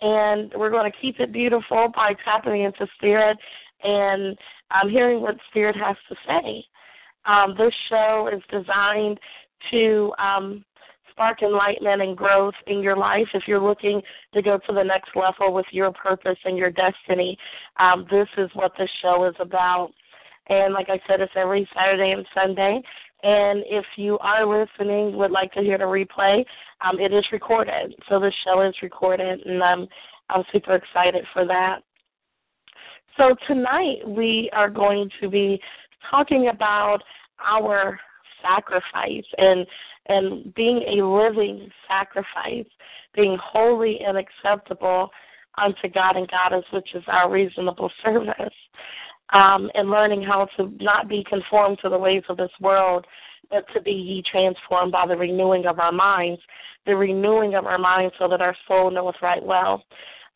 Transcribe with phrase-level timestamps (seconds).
[0.00, 3.38] and we're going to keep it beautiful by tapping into spirit
[3.82, 4.36] and
[4.70, 6.64] I'm hearing what spirit has to say.
[7.24, 9.18] Um, this show is designed
[9.70, 10.64] to um,
[11.12, 13.28] spark enlightenment and growth in your life.
[13.34, 14.02] If you're looking
[14.34, 17.38] to go to the next level with your purpose and your destiny,
[17.78, 19.92] um, this is what this show is about.
[20.48, 22.82] And like I said, it's every Saturday and Sunday.
[23.22, 26.44] And if you are listening, would like to hear the replay,
[26.80, 27.94] um, it is recorded.
[28.08, 29.86] So the show is recorded, and I'm
[30.28, 31.82] I'm super excited for that.
[33.16, 35.60] So tonight we are going to be
[36.10, 37.02] talking about
[37.38, 38.00] our
[38.42, 39.66] sacrifice and
[40.08, 42.66] and being a living sacrifice,
[43.14, 45.10] being holy and acceptable
[45.58, 48.54] unto God and Goddess, which is our reasonable service
[49.32, 53.06] um, and learning how to not be conformed to the ways of this world,
[53.50, 56.40] but to be ye transformed by the renewing of our minds,
[56.86, 59.84] the renewing of our minds so that our soul knoweth right well.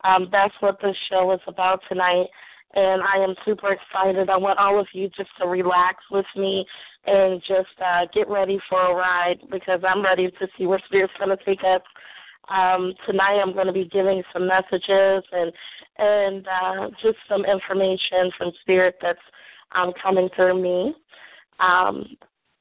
[0.03, 2.27] Um, that's what this show is about tonight,
[2.73, 4.29] and I am super excited.
[4.29, 6.65] I want all of you just to relax with me
[7.05, 11.13] and just uh, get ready for a ride because I'm ready to see where Spirit's
[11.17, 11.81] going to take us.
[12.49, 15.51] Um, tonight I'm going to be giving some messages and
[15.99, 19.19] and uh, just some information from Spirit that's
[19.73, 20.93] um, coming through me.
[21.59, 22.05] Um,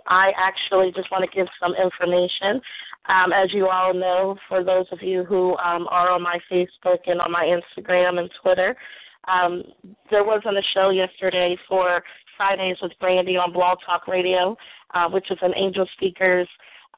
[0.09, 2.61] I actually just want to give some information.
[3.09, 6.99] Um, as you all know, for those of you who um, are on my Facebook
[7.07, 8.77] and on my Instagram and Twitter,
[9.29, 9.63] um,
[10.11, 12.03] there was on the show yesterday for
[12.37, 14.57] Fridays with Brandy on Blog Talk Radio,
[14.95, 16.49] uh, which is an Angel Speakers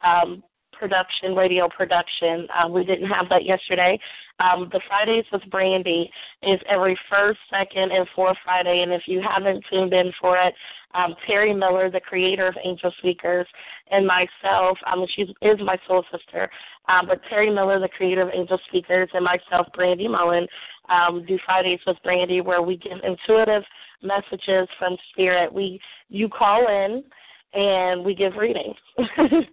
[0.05, 0.43] um,
[0.79, 2.47] production, radio production.
[2.59, 3.99] Um, we didn't have that yesterday.
[4.41, 6.11] Um, the Fridays with Brandy
[6.43, 8.83] is every first, second, and fourth Friday.
[8.83, 10.55] And if you haven't tuned in for it,
[10.95, 13.47] um, Terry Miller, the creator of Angel Speakers,
[13.91, 16.49] and myself, um, she is my soul sister,
[16.89, 20.47] um, but Terry Miller, the creator of Angel Speakers, and myself, Brandy Mullen,
[20.89, 23.63] um, do Fridays with Brandy, where we give intuitive
[24.03, 25.53] messages from Spirit.
[25.53, 27.05] We you call in
[27.53, 28.77] and we give readings.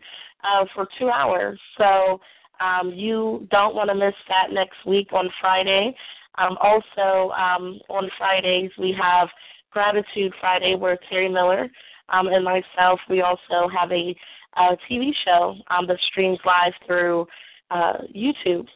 [0.46, 1.60] uh, for two hours.
[1.78, 2.20] So
[2.60, 5.96] um, you don't want to miss that next week on Friday.
[6.38, 9.30] Um, also, um, on Fridays, we have
[9.72, 11.70] Gratitude Friday where Terry Miller
[12.10, 14.16] um, and myself, we also have a,
[14.58, 17.28] a TV show um, that streams live through
[17.72, 18.68] uh, YouTube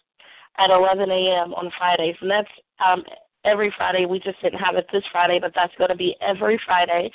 [0.58, 1.54] at 11 a.m.
[1.54, 2.16] on Fridays.
[2.22, 2.50] And that's
[2.86, 3.04] um,
[3.46, 4.06] every Friday.
[4.06, 7.12] We just didn't have it this Friday, but that's going to be every Friday.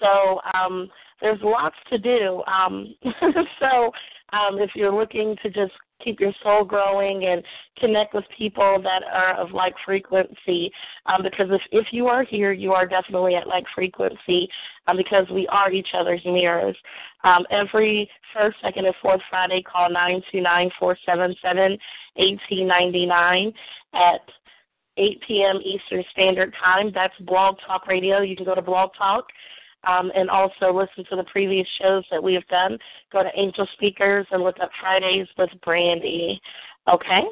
[0.00, 0.88] So um,
[1.20, 2.42] there's lots to do.
[2.46, 2.94] Um,
[3.60, 3.92] so
[4.32, 5.72] um, if you're looking to just
[6.02, 7.44] keep your soul growing and
[7.78, 10.70] connect with people that are of like frequency,
[11.06, 14.48] um, because if if you are here, you are definitely at like frequency,
[14.86, 16.76] um, because we are each other's mirrors.
[17.24, 21.76] Um, every first, second, and fourth Friday, call nine two nine four seven seven
[22.16, 23.52] eighteen ninety nine
[23.94, 24.20] at
[24.96, 25.60] 8 p.m.
[25.64, 26.90] Eastern Standard Time.
[26.92, 28.20] That's Blog Talk Radio.
[28.20, 29.26] You can go to Blog Talk
[29.84, 32.78] um, and also listen to the previous shows that we have done.
[33.12, 36.40] Go to Angel Speakers and look up Fridays with Brandy.
[36.92, 37.22] Okay?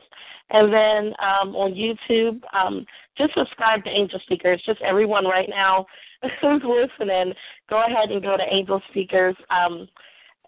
[0.51, 2.87] And then um, on YouTube, um,
[3.17, 4.63] just subscribe to Angel Speakers.
[4.65, 5.87] Just everyone right now
[6.41, 7.35] who's listening,
[7.69, 9.37] go ahead and go to Angel Speakers.
[9.51, 9.89] Um,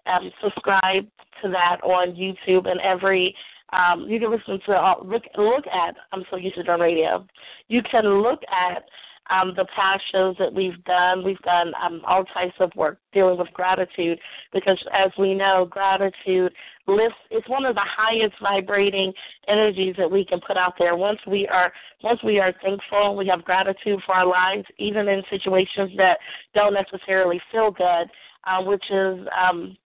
[0.07, 1.07] um, subscribe
[1.43, 3.35] to that on YouTube and every
[3.73, 7.25] um, you can listen to uh, look look at I'm so used to done radio.
[7.69, 8.85] You can look at
[9.31, 11.25] um, the past shows that we've done.
[11.25, 14.19] We've done um, all types of work dealing with gratitude
[14.53, 16.53] because, as we know, gratitude
[16.87, 17.19] lifts.
[17.31, 19.13] It's one of the highest vibrating
[19.49, 20.97] energies that we can put out there.
[20.97, 21.73] Once we are
[22.03, 26.19] once we are thankful, we have gratitude for our lives, even in situations that
[26.55, 28.07] don't necessarily feel good,
[28.45, 29.77] uh, which is um,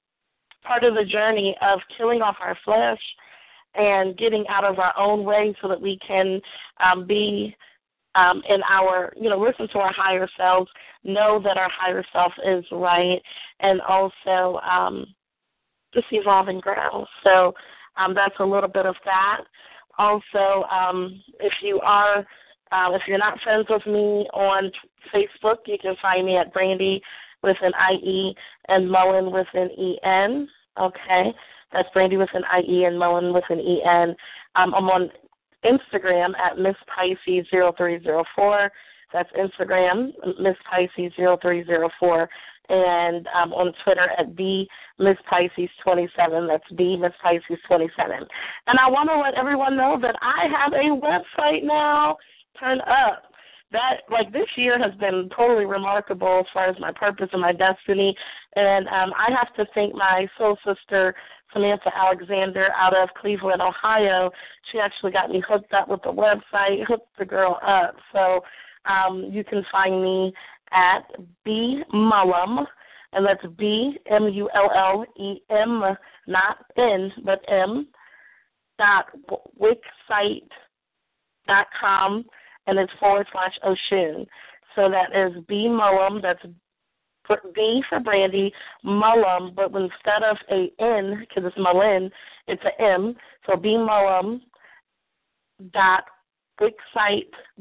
[0.63, 3.01] part of the journey of killing off our flesh
[3.75, 6.41] and getting out of our own way so that we can
[6.81, 7.55] um, be
[8.15, 10.71] um, in our, you know, listen to our higher selves,
[11.03, 13.21] know that our higher self is right,
[13.61, 15.07] and also um,
[15.93, 17.07] just evolving ground.
[17.23, 17.55] So
[17.97, 19.43] um, that's a little bit of that.
[19.99, 22.19] Also, um, if you are,
[22.73, 24.71] uh, if you're not friends with me on
[25.15, 27.01] Facebook, you can find me at Brandy
[27.43, 28.35] with an IE
[28.69, 30.49] and Mullen with an EN.
[30.81, 31.33] Okay,
[31.73, 34.17] that's Brandy with an IE and Mullen with an EN.
[34.57, 35.11] Um, I'm on
[35.65, 38.73] Instagram at Miss Pisces 0304.
[39.13, 42.29] That's Instagram, Miss Pisces 0304.
[42.71, 44.67] And um, on Twitter at B
[44.99, 46.47] Miss Pisces 27.
[46.47, 48.27] That's B Miss Pisces 27.
[48.67, 52.17] And I want to let everyone know that I have a website now.
[52.59, 53.25] Turn up
[53.75, 57.53] that like this year has been totally remarkable as far as my purpose and my
[57.53, 58.17] destiny
[58.57, 61.15] and um I have to thank my soul sister
[61.55, 64.31] Samantha Alexander out of Cleveland, Ohio.
[64.71, 67.95] She actually got me hooked up with the website, hooked the girl up.
[68.13, 68.41] So
[68.85, 70.33] um, you can find me
[70.73, 71.03] at
[71.45, 72.67] B Mullum,
[73.13, 75.83] and that's B M U L L E M,
[76.27, 77.87] not N, but M
[78.79, 79.07] dot
[79.59, 80.49] wixsite
[81.47, 82.25] dot com,
[82.67, 84.27] and it's forward slash Oshun.
[84.75, 86.21] So that is B Mullum.
[86.21, 86.45] That's
[87.55, 88.53] B for Brandy,
[88.85, 92.11] Mullum, but instead of a N, because it's Mullen,
[92.49, 93.15] it's a M.
[93.47, 94.41] So B Mullum
[95.73, 96.05] dot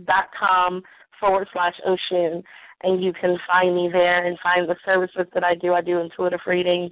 [0.06, 0.82] dot com
[1.20, 2.44] forward slash Oshun,
[2.82, 5.74] and you can find me there and find the services that I do.
[5.74, 6.92] I do intuitive readings,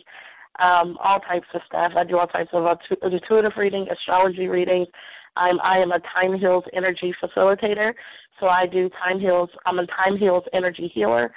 [0.59, 1.91] um, all types of stuff.
[1.97, 2.65] I do all types of
[3.11, 4.87] intuitive reading, astrology readings.
[5.35, 7.93] I'm I am a Time Heals energy facilitator,
[8.39, 9.49] so I do Time Heals.
[9.65, 11.31] I'm a Time Heals energy healer.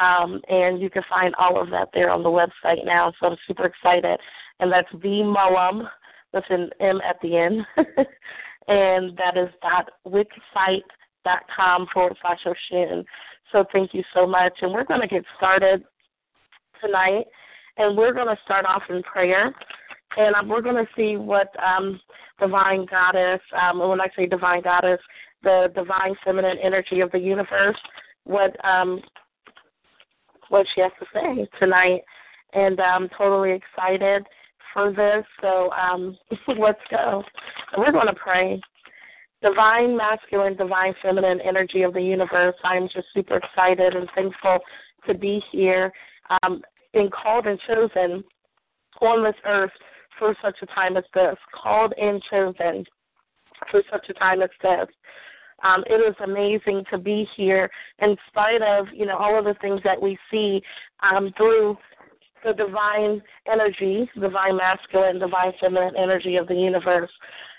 [0.00, 3.12] Um, and you can find all of that there on the website now.
[3.18, 4.20] So I'm super excited.
[4.60, 5.88] And that's B Mullum
[6.32, 7.66] with an M at the end.
[8.68, 9.90] and that is dot
[11.54, 13.04] com forward slash Oshun.
[13.52, 14.52] So thank you so much.
[14.62, 15.82] And we're going to get started
[16.84, 17.24] tonight.
[17.76, 19.52] And we're going to start off in prayer.
[20.18, 22.00] And um, we're going to see what um,
[22.40, 24.98] Divine Goddess, um, when I say Divine Goddess,
[25.44, 27.76] the divine feminine energy of the universe,
[28.24, 29.00] what um,
[30.48, 32.00] what she has to say tonight.
[32.52, 34.26] And I'm totally excited
[34.72, 35.24] for this.
[35.40, 36.18] So um,
[36.58, 37.22] let's go.
[37.76, 38.60] We're going to pray.
[39.40, 42.56] Divine masculine, divine feminine energy of the universe.
[42.64, 44.58] I'm just super excited and thankful
[45.06, 45.92] to be here,
[46.42, 46.60] um,
[47.12, 48.24] called and chosen
[49.00, 49.70] on this earth
[50.18, 51.36] for such a time as this.
[51.52, 52.84] Called and chosen
[53.70, 54.86] for such a time as this.
[55.62, 57.68] Um, it is amazing to be here
[58.00, 60.62] in spite of, you know, all of the things that we see
[61.02, 61.76] um, through
[62.44, 63.20] the divine
[63.50, 67.10] energy, divine masculine, divine feminine energy of the universe.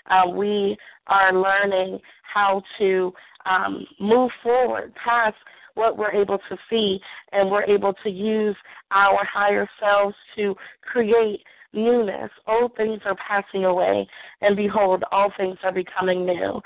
[0.08, 0.76] Uh, we
[1.08, 3.12] are learning how to
[3.44, 5.36] um, move forward past
[5.74, 6.98] what we're able to see,
[7.32, 8.56] and we're able to use
[8.90, 11.40] our higher selves to create
[11.72, 12.30] newness.
[12.46, 14.06] Old things are passing away,
[14.40, 16.60] and behold, all things are becoming new.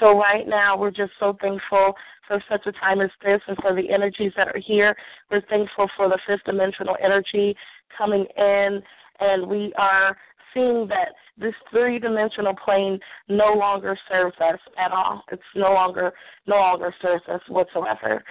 [0.00, 1.94] So, right now, we're just so thankful
[2.26, 4.94] for such a time as this and for the energies that are here.
[5.30, 7.56] We're thankful for the fifth dimensional energy
[7.96, 8.82] coming in,
[9.20, 10.16] and we are
[10.54, 12.98] seeing that this three dimensional plane
[13.28, 15.22] no longer serves us at all.
[15.30, 16.12] It's no longer
[16.46, 18.24] no longer serves us whatsoever.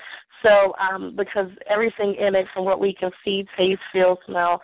[0.44, 4.62] So um, because everything in it from what we can see, taste, feel, smell,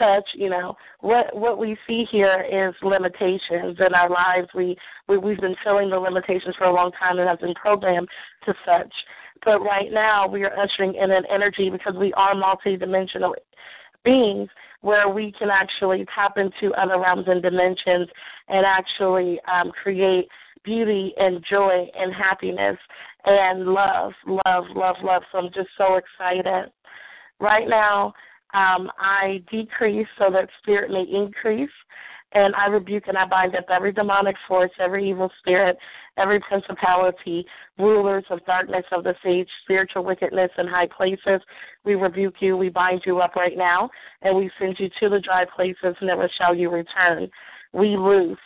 [0.00, 4.76] touch you know what what we see here is limitations in our lives we,
[5.08, 8.08] we we've been feeling the limitations for a long time and have been programmed
[8.44, 8.92] to such
[9.44, 13.32] but right now we are ushering in an energy because we are multidimensional
[14.04, 14.48] beings
[14.80, 18.08] where we can actually tap into other realms and dimensions
[18.48, 20.26] and actually um, create
[20.64, 22.76] beauty and joy and happiness
[23.24, 25.22] and love, love, love, love.
[25.32, 26.70] So I'm just so excited.
[27.40, 28.12] Right now,
[28.54, 31.70] um, I decrease so that spirit may increase.
[32.32, 35.76] And I rebuke and I bind up every demonic force, every evil spirit,
[36.16, 37.44] every principality,
[37.76, 41.40] rulers of darkness of the age, spiritual wickedness in high places.
[41.84, 43.90] We rebuke you, we bind you up right now,
[44.22, 47.28] and we send you to the dry places, never shall you return.
[47.72, 48.38] We loose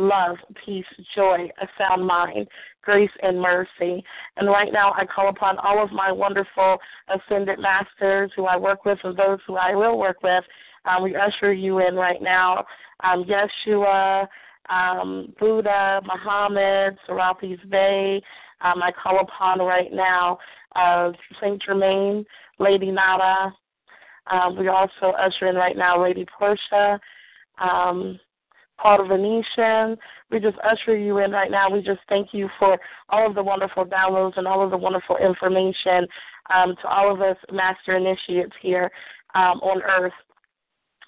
[0.00, 2.48] love, peace, joy, a sound mind,
[2.82, 4.02] grace, and mercy.
[4.36, 6.78] And right now, I call upon all of my wonderful
[7.08, 10.44] ascended masters who I work with and those who I will work with.
[10.84, 12.64] Um, we usher you in right now.
[13.04, 14.26] Um, Yeshua,
[14.68, 18.22] um, Buddha, Muhammad, Serapis Bey.
[18.62, 20.38] Um, I call upon right now
[20.76, 22.24] uh, Saint Germain,
[22.58, 23.54] Lady Nada.
[24.30, 27.00] Um, we also usher in right now Lady Portia.
[27.58, 28.18] Um,
[28.80, 29.96] Paul Venetian.
[30.30, 31.70] We just usher you in right now.
[31.70, 35.16] We just thank you for all of the wonderful downloads and all of the wonderful
[35.16, 36.06] information
[36.54, 38.90] um, to all of us master initiates here
[39.34, 40.12] um, on earth.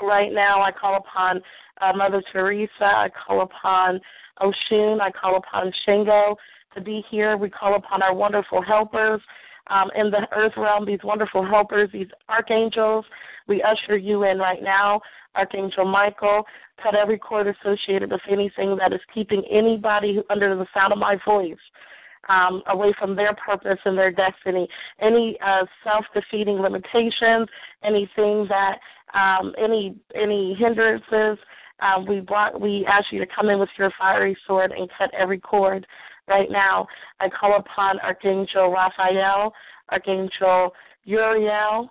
[0.00, 1.41] Right now, I call upon
[1.81, 2.71] uh, Mother Teresa.
[2.81, 4.00] I call upon
[4.41, 5.00] Oshun.
[5.00, 6.37] I call upon Shango
[6.75, 7.37] to be here.
[7.37, 9.21] We call upon our wonderful helpers
[9.69, 13.04] um, in the earth realm, these wonderful helpers, these archangels.
[13.49, 15.00] We usher you in right now.
[15.35, 16.45] Archangel Michael,
[16.83, 21.16] cut every cord associated with anything that is keeping anybody under the sound of my
[21.25, 21.57] voice
[22.28, 24.69] um, away from their purpose and their destiny.
[25.00, 27.49] Any uh, self-defeating limitations,
[27.83, 28.78] anything that,
[29.14, 31.38] um, any any hindrances,
[31.81, 35.12] um, we brought, we ask you to come in with your fiery sword and cut
[35.14, 35.87] every cord.
[36.29, 36.87] Right now,
[37.21, 39.52] I call upon Archangel Raphael,
[39.91, 40.73] Archangel
[41.05, 41.91] Uriel,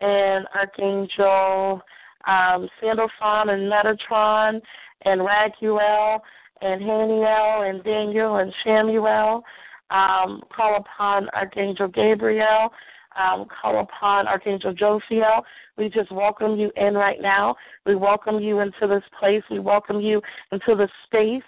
[0.00, 1.82] and Archangel
[2.26, 4.60] um, Sandalphon and Metatron
[5.04, 6.20] and Raguel
[6.60, 9.42] and Haniel and Daniel and Samuel.
[9.90, 12.70] Um, call upon Archangel Gabriel.
[13.18, 15.42] Um, call upon Archangel Jophiel.
[15.76, 17.56] We just welcome you in right now.
[17.84, 19.42] We welcome you into this place.
[19.50, 21.42] We welcome you into this space.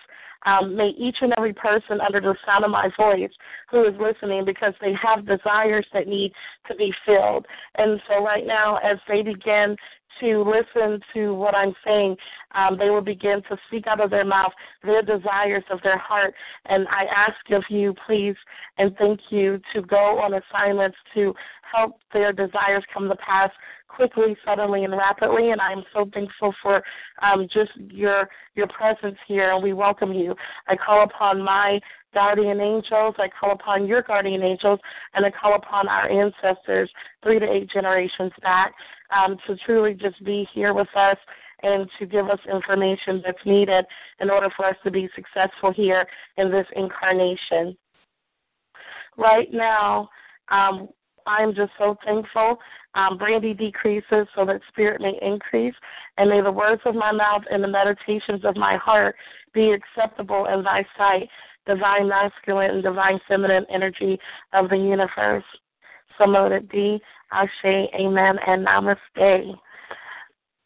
[0.44, 3.30] Um, may each and every person under the sound of my voice
[3.70, 6.32] who is listening, because they have desires that need
[6.68, 7.46] to be filled.
[7.76, 9.76] And so, right now, as they begin
[10.20, 12.16] to listen to what I'm saying,
[12.54, 16.34] um, they will begin to speak out of their mouth their desires of their heart.
[16.66, 18.36] And I ask of you, please,
[18.78, 21.34] and thank you, to go on assignments to
[21.74, 23.50] help their desires come to pass
[23.88, 25.50] quickly, suddenly, and rapidly.
[25.50, 26.82] And I'm so thankful for
[27.22, 30.34] um, just your your presence here, and we welcome you.
[30.68, 31.80] I call upon my
[32.12, 33.14] guardian angels.
[33.18, 34.78] I call upon your guardian angels,
[35.14, 36.90] and I call upon our ancestors,
[37.22, 38.74] three to eight generations back,
[39.16, 41.16] um, to truly just be here with us
[41.62, 43.84] and to give us information that's needed
[44.20, 47.76] in order for us to be successful here in this incarnation.
[49.16, 50.08] Right now,
[50.50, 50.88] um,
[51.26, 52.58] I'm just so thankful.
[52.94, 55.74] Um, brandy decreases so that spirit may increase,
[56.16, 59.16] and may the words of my mouth and the meditations of my heart
[59.52, 61.28] be acceptable in thy sight,
[61.66, 64.18] divine masculine and divine feminine energy
[64.52, 65.44] of the universe.
[66.18, 67.00] So mote it be.
[67.32, 69.56] Ashe, amen, and namaste.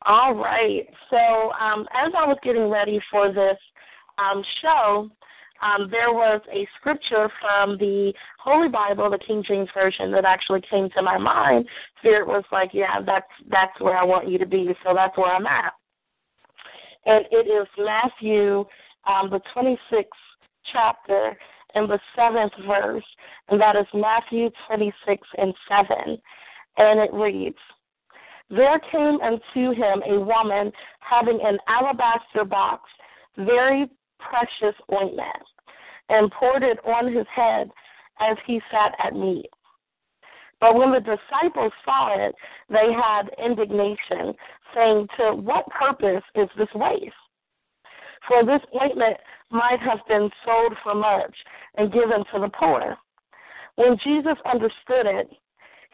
[0.03, 0.87] All right.
[1.11, 3.57] So um, as I was getting ready for this
[4.19, 5.11] um, show,
[5.63, 10.63] um, there was a scripture from the Holy Bible, the King James Version, that actually
[10.71, 11.67] came to my mind.
[11.99, 15.35] Spirit was like, "Yeah, that's that's where I want you to be." So that's where
[15.35, 15.73] I'm at.
[17.07, 18.65] And it is Matthew,
[19.07, 20.05] um, the 26th
[20.73, 21.37] chapter,
[21.75, 23.05] and the seventh verse,
[23.49, 26.19] and that is Matthew 26 and 7.
[26.77, 27.57] And it reads,
[28.51, 32.89] There came unto him a woman having an alabaster box,
[33.37, 33.89] very
[34.19, 35.45] precious ointment,
[36.09, 37.71] and poured it on his head
[38.21, 39.51] as he sat at meat.
[40.61, 42.35] But when the disciples saw it,
[42.69, 44.35] they had indignation,
[44.75, 47.15] saying, To what purpose is this waste?
[48.27, 49.17] For this ointment
[49.51, 51.35] might have been sold for much
[51.77, 52.97] and given to the poor.
[53.77, 55.31] When Jesus understood it,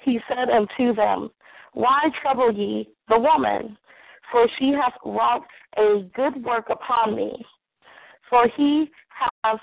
[0.02, 1.31] he said unto them,
[1.75, 3.76] Why trouble ye the woman?
[4.33, 7.45] For she hath wrought a good work upon me.
[8.35, 8.91] For he
[9.45, 9.61] hath,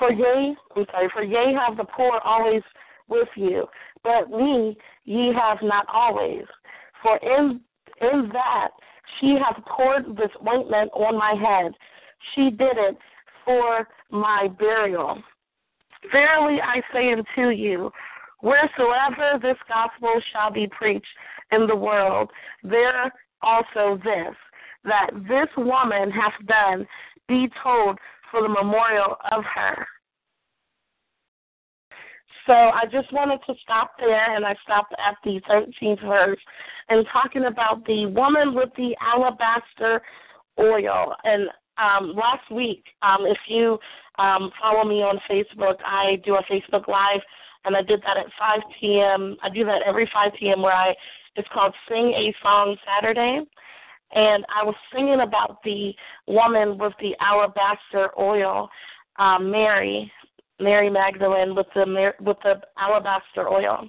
[0.00, 2.62] for ye, I'm sorry, for ye have the poor always
[3.08, 3.66] with you,
[4.02, 6.42] but me ye have not always.
[7.04, 7.60] For in
[8.00, 8.70] in that
[9.20, 11.72] she hath poured this ointment on my head.
[12.34, 12.98] She did it
[13.44, 15.22] for my burial.
[16.10, 17.92] Verily I say unto you,
[18.42, 21.06] wheresoever this gospel shall be preached
[21.52, 22.28] in the world,
[22.64, 24.34] there also this,
[24.82, 26.88] that this woman hath done,
[27.28, 27.98] be told
[28.30, 29.86] for the memorial of her.
[32.46, 36.40] So I just wanted to stop there, and I stopped at the 13th verse
[36.90, 40.02] and talking about the woman with the alabaster
[40.60, 41.14] oil.
[41.24, 43.78] And um, last week, um, if you
[44.18, 47.20] um, follow me on Facebook, I do a Facebook Live,
[47.64, 49.36] and I did that at 5 p.m.
[49.42, 50.60] I do that every 5 p.m.
[50.60, 50.94] where I
[51.36, 53.40] it's called Sing a Song Saturday,
[54.14, 55.92] and I was singing about the
[56.26, 58.68] woman with the alabaster oil,
[59.16, 60.10] um, Mary,
[60.60, 63.88] Mary Magdalene with the with the alabaster oil,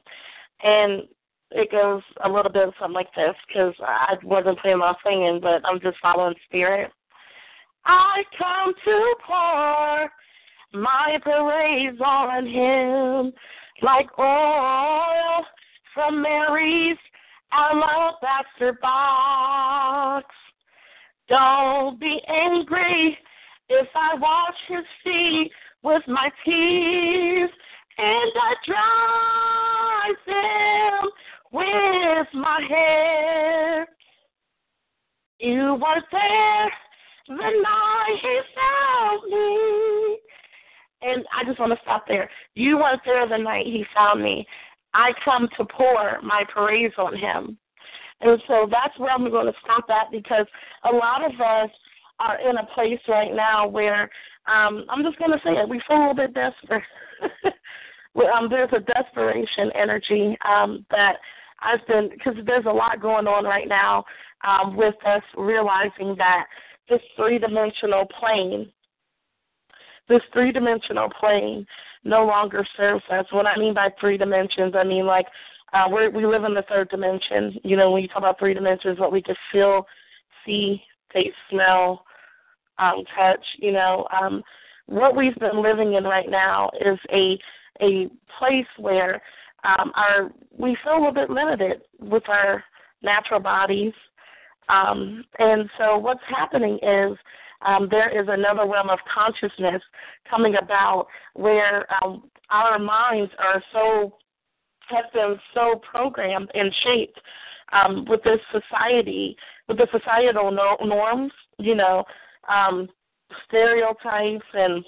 [0.64, 1.04] and
[1.52, 5.40] it goes a little bit of something like this because I wasn't planning on singing,
[5.42, 6.92] but I'm just following spirit.
[7.86, 10.12] I come to pour
[10.74, 13.32] my praise on him
[13.82, 15.46] like oil
[15.94, 16.98] from Mary's
[17.52, 20.26] alabaster box.
[21.28, 23.18] Don't be angry
[23.70, 25.52] if I wash his feet
[25.84, 27.50] with my tears
[27.98, 31.10] and I dry them
[31.52, 33.88] with my hair.
[35.40, 36.72] You were there
[37.28, 40.18] the night he found me.
[41.02, 42.30] And I just want to stop there.
[42.56, 44.46] You weren't there the night he found me.
[44.96, 47.58] I come to pour my praise on him.
[48.22, 50.46] And so that's where I'm going to stop at because
[50.86, 51.70] a lot of us
[52.20, 54.04] are in a place right now where
[54.48, 55.68] um, I'm just going to say it.
[55.68, 56.84] We feel a little bit desperate.
[58.34, 61.18] um, there's a desperation energy um, that
[61.60, 64.06] I've been because there's a lot going on right now
[64.48, 66.46] um, with us realizing that
[66.90, 68.72] this three dimensional plane,
[70.08, 71.66] this three dimensional plane,
[72.06, 73.26] no longer serves us.
[73.32, 75.26] What I mean by three dimensions, I mean like
[75.74, 77.60] uh, we we live in the third dimension.
[77.64, 79.86] You know, when you talk about three dimensions, what we can feel,
[80.46, 80.82] see,
[81.12, 82.06] taste, smell,
[82.78, 83.44] um, touch.
[83.58, 84.44] You know, um,
[84.86, 87.38] what we've been living in right now is a
[87.82, 88.08] a
[88.40, 89.22] place where
[89.64, 92.64] um, our we feel a little bit limited with our
[93.02, 93.94] natural bodies,
[94.70, 97.18] um, and so what's happening is
[97.62, 99.82] um, there is another realm of consciousness
[100.30, 104.14] coming about where um, our minds are so
[104.90, 107.20] have been so programmed and shaped
[107.74, 109.36] um, with this society,
[109.68, 112.04] with the societal no- norms, you know,
[112.48, 112.88] um,
[113.48, 114.86] stereotypes and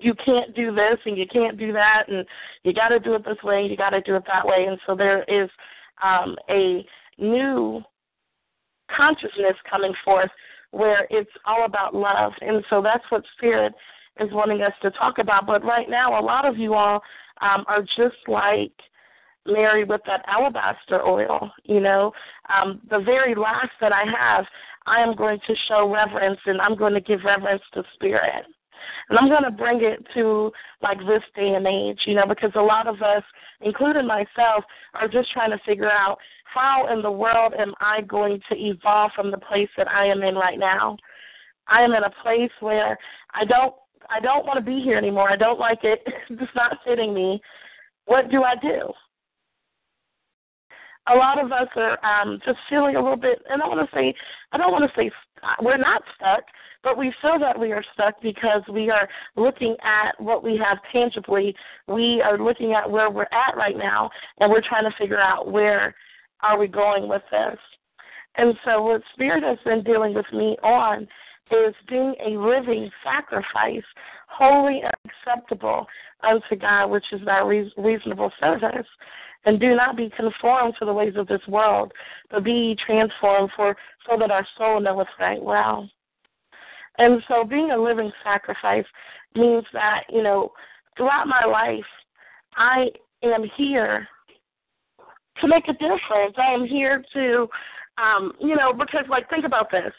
[0.00, 2.26] you can't do this and you can't do that and
[2.64, 4.78] you got to do it this way, you got to do it that way, and
[4.86, 5.50] so there is
[6.02, 6.84] um, a
[7.18, 7.82] new
[8.94, 10.30] consciousness coming forth
[10.72, 12.32] where it's all about love.
[12.40, 13.72] And so that's what Spirit
[14.18, 15.46] is wanting us to talk about.
[15.46, 17.00] But right now, a lot of you all
[17.40, 18.72] um, are just like
[19.46, 21.50] Mary with that alabaster oil.
[21.64, 22.12] You know,
[22.48, 24.44] um, the very last that I have,
[24.86, 28.44] I am going to show reverence and I'm going to give reverence to Spirit.
[29.08, 30.50] And I'm going to bring it to
[30.82, 33.22] like this day and age, you know, because a lot of us,
[33.60, 36.18] including myself, are just trying to figure out
[36.52, 40.22] how in the world am I going to evolve from the place that I am
[40.22, 40.96] in right now?
[41.68, 42.98] I am in a place where
[43.34, 43.74] I don't
[44.10, 45.30] I don't want to be here anymore.
[45.30, 46.00] I don't like it.
[46.30, 47.40] It's not fitting me.
[48.06, 48.92] What do I do?
[51.08, 53.96] A lot of us are um, just feeling a little bit, and I want to
[53.96, 54.14] say,
[54.52, 55.10] I don't want to say
[55.60, 56.44] we're not stuck,
[56.82, 60.78] but we feel that we are stuck because we are looking at what we have
[60.92, 61.54] tangibly.
[61.88, 65.50] We are looking at where we're at right now, and we're trying to figure out
[65.50, 65.94] where
[66.42, 67.58] are we going with this?
[68.36, 71.06] And so, what Spirit has been dealing with me on
[71.50, 73.82] is being a living sacrifice,
[74.40, 75.86] and acceptable
[76.22, 78.86] unto God, which is our reasonable service.
[79.44, 81.92] And do not be conformed to the ways of this world,
[82.30, 83.76] but be transformed for
[84.08, 85.88] so that our soul knoweth right well.
[86.98, 88.84] And so, being a living sacrifice
[89.34, 90.52] means that you know,
[90.96, 91.84] throughout my life,
[92.56, 92.86] I
[93.22, 94.06] am here
[95.40, 96.34] to make a difference.
[96.36, 97.48] I am here to,
[97.98, 99.92] um, you know, because like think about this.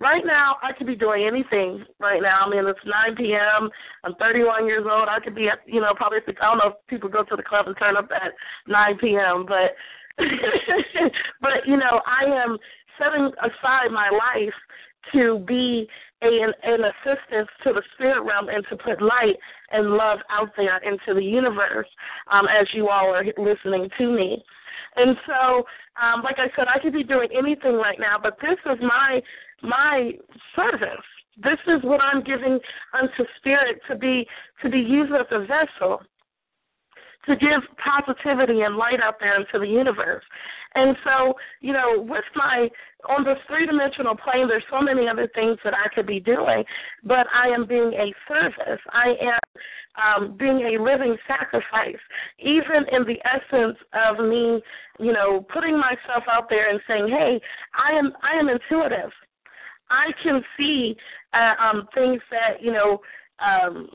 [0.00, 1.84] Right now, I could be doing anything.
[1.98, 3.68] Right now, I mean, it's 9 p.m.
[4.02, 5.08] I'm 31 years old.
[5.10, 7.42] I could be at, you know, probably I don't know if people go to the
[7.42, 8.32] club and turn up at
[8.66, 9.44] 9 p.m.
[9.46, 9.76] But,
[11.42, 12.56] but you know, I am
[12.98, 14.54] setting aside my life
[15.12, 15.88] to be
[16.22, 19.36] a, an, an assistance to the spirit realm and to put light
[19.70, 21.88] and love out there into the universe
[22.30, 24.42] um, as you all are listening to me.
[24.96, 25.64] And so,
[26.02, 29.20] um, like I said, I could be doing anything right now, but this is my
[29.62, 30.12] my
[30.56, 31.04] service.
[31.42, 32.58] This is what I'm giving
[32.92, 34.26] unto spirit to be
[34.62, 36.02] to be used as a vessel
[37.26, 40.24] to give positivity and light out there into the universe.
[40.74, 42.68] And so, you know, with my
[43.08, 46.64] on this three dimensional plane, there's so many other things that I could be doing,
[47.04, 48.80] but I am being a service.
[48.92, 49.40] I am
[49.96, 51.98] um, being a living sacrifice,
[52.38, 54.62] even in the essence of me,
[54.98, 57.40] you know, putting myself out there and saying, "Hey,
[57.74, 59.10] I am I am intuitive.
[59.90, 60.96] I can see
[61.32, 63.00] uh, um, things that you know.
[63.40, 63.88] Um,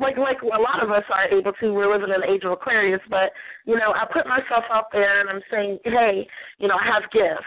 [0.00, 1.72] like like a lot of us are able to.
[1.72, 3.32] We're living in the age of Aquarius, but
[3.66, 6.26] you know, I put myself out there and I'm saying, hey,
[6.58, 7.44] you know, I have gifts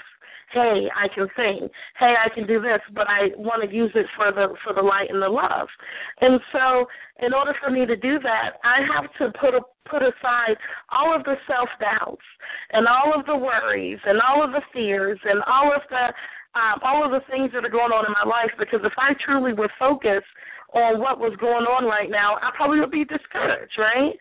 [0.53, 4.05] hey, I can sing, hey, I can do this, but I want to use it
[4.15, 5.67] for the for the light and the love.
[6.21, 6.85] And so,
[7.21, 10.55] in order for me to do that, I have to put a, put aside
[10.89, 12.21] all of the self doubts
[12.71, 16.13] and all of the worries and all of the fears and all of the
[16.55, 18.51] um, all of the things that are going on in my life.
[18.57, 20.27] Because if I truly were focused
[20.73, 24.13] on what was going on right now, I probably would be discouraged, right?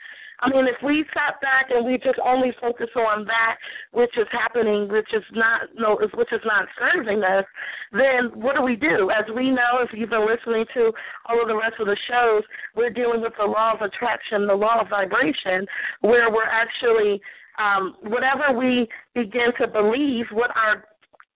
[0.43, 3.57] I mean, if we sat back and we just only focus on that
[3.93, 7.45] which is happening, which is not no, which is not serving us,
[7.93, 9.11] then what do we do?
[9.11, 10.91] As we know, if you've been listening to
[11.27, 12.43] all of the rest of the shows,
[12.75, 15.65] we're dealing with the law of attraction, the law of vibration,
[16.01, 17.21] where we're actually
[17.61, 20.85] um, whatever we begin to believe, what our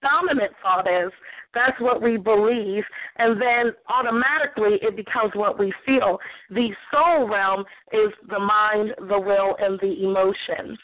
[0.03, 1.13] dominant thought is,
[1.55, 2.85] that's what we believe,
[3.17, 6.19] and then automatically it becomes what we feel.
[6.51, 10.79] The soul realm is the mind, the will, and the emotions.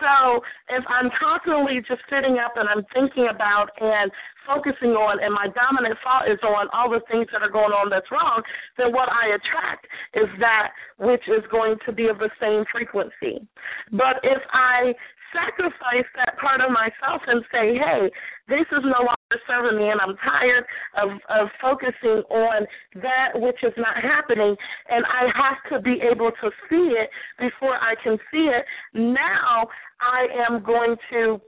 [0.00, 4.10] So if I'm constantly just sitting up and I'm thinking about and
[4.46, 7.90] focusing on, and my dominant thought is on all the things that are going on
[7.90, 8.42] that's wrong,
[8.76, 13.46] then what I attract is that which is going to be of the same frequency.
[13.92, 14.94] But if I
[15.32, 18.10] sacrifice that part of myself and say, hey,
[18.48, 20.64] this is no longer serving me and I'm tired
[20.96, 22.66] of, of focusing on
[23.02, 24.56] that which is not happening
[24.90, 28.64] and I have to be able to see it before I can see it.
[28.94, 29.68] Now
[30.00, 31.40] I am going to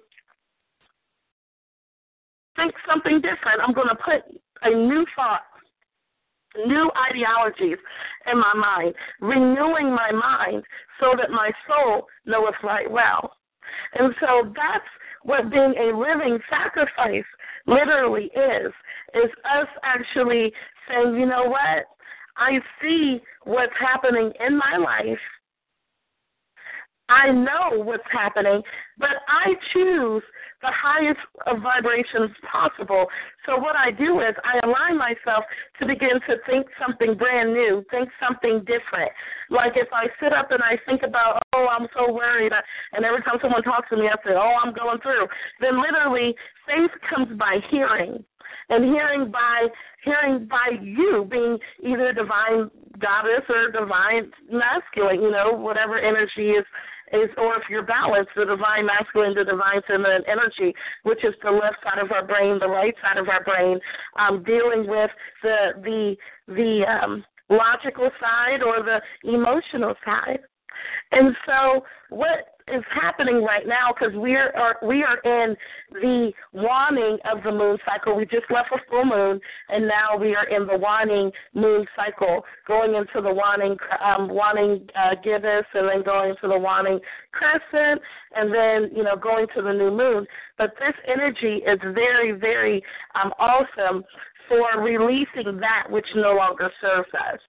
[2.57, 3.61] think something different.
[3.67, 4.23] I'm going to put
[4.63, 5.43] a new thought
[6.67, 7.79] new ideologies
[8.31, 10.65] in my mind, renewing my mind
[10.99, 13.33] so that my soul knoweth right well.
[13.95, 14.85] And so that's
[15.23, 17.25] what being a living sacrifice
[17.67, 18.73] literally is,
[19.15, 20.53] is us actually
[20.89, 21.87] saying, you know what?
[22.37, 25.19] I see what's happening in my life
[27.11, 28.63] I know what's happening,
[28.99, 30.23] but I choose
[30.63, 33.07] the highest of vibrations possible.
[33.47, 35.45] So what I do is I align myself
[35.81, 39.11] to begin to think something brand new, think something different.
[39.49, 42.53] Like if I sit up and I think about, oh, I'm so worried,
[42.93, 45.27] and every time someone talks to me, I say, oh, I'm going through.
[45.61, 46.35] Then literally,
[46.67, 48.23] faith comes by hearing
[48.69, 49.67] and hearing by
[50.05, 56.65] hearing by you being either divine goddess or divine masculine, you know, whatever energy is
[57.13, 61.51] is or if you're balanced, the divine masculine, the divine feminine energy, which is the
[61.51, 63.79] left side of our brain, the right side of our brain,
[64.19, 65.11] um, dealing with
[65.43, 66.17] the the
[66.49, 70.41] the um, logical side or the emotional side.
[71.13, 75.57] And so, what is happening right now because we are we are in
[75.93, 78.17] the waning of the moon cycle.
[78.17, 82.45] We just left a full moon, and now we are in the waning moon cycle,
[82.67, 87.01] going into the waning um, waning uh, gibbous, and then going to the waning
[87.33, 88.01] crescent,
[88.37, 90.27] and then you know going to the new moon.
[90.59, 92.83] But this energy is very very
[93.15, 94.05] um, awesome
[94.49, 97.41] for releasing that which no longer serves us.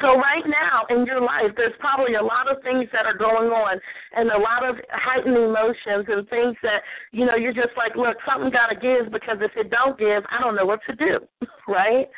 [0.00, 3.50] So right now in your life, there's probably a lot of things that are going
[3.50, 3.80] on
[4.16, 6.82] and a lot of heightened emotions and things that,
[7.12, 10.24] you know, you're just like, look, something got to give because if it don't give,
[10.30, 11.20] I don't know what to do,
[11.68, 12.08] right?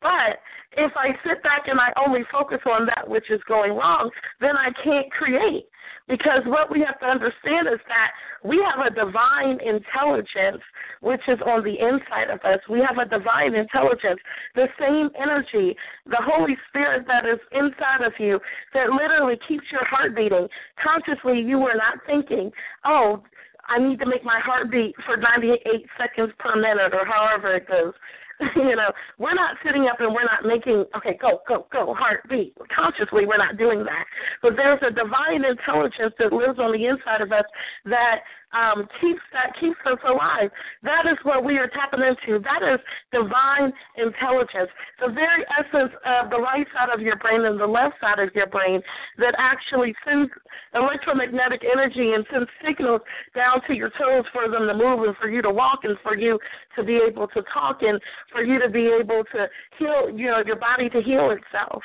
[0.00, 0.38] But
[0.76, 4.56] if I sit back and I only focus on that which is going wrong, then
[4.56, 5.66] I can't create.
[6.08, 8.10] Because what we have to understand is that
[8.44, 10.62] we have a divine intelligence
[11.00, 12.58] which is on the inside of us.
[12.68, 14.20] We have a divine intelligence,
[14.54, 18.40] the same energy, the Holy Spirit that is inside of you
[18.74, 20.48] that literally keeps your heart beating.
[20.82, 22.50] Consciously, you are not thinking,
[22.84, 23.22] oh,
[23.68, 27.68] I need to make my heart beat for 98 seconds per minute or however it
[27.68, 27.94] goes.
[28.56, 32.54] you know, we're not sitting up and we're not making, okay, go, go, go, heartbeat.
[32.74, 34.04] Consciously, we're not doing that.
[34.40, 37.44] But there's a divine intelligence that lives on the inside of us
[37.84, 38.20] that
[38.52, 40.50] um, keeps that keeps us alive.
[40.82, 42.42] That is what we are tapping into.
[42.42, 42.80] That is
[43.12, 47.94] divine intelligence, the very essence of the right side of your brain and the left
[48.00, 48.80] side of your brain
[49.18, 50.30] that actually sends
[50.74, 53.00] electromagnetic energy and sends signals
[53.34, 56.16] down to your toes for them to move and for you to walk and for
[56.16, 56.38] you
[56.76, 59.46] to be able to talk and for you to be able to
[59.78, 61.82] heal, you know, your body to heal itself.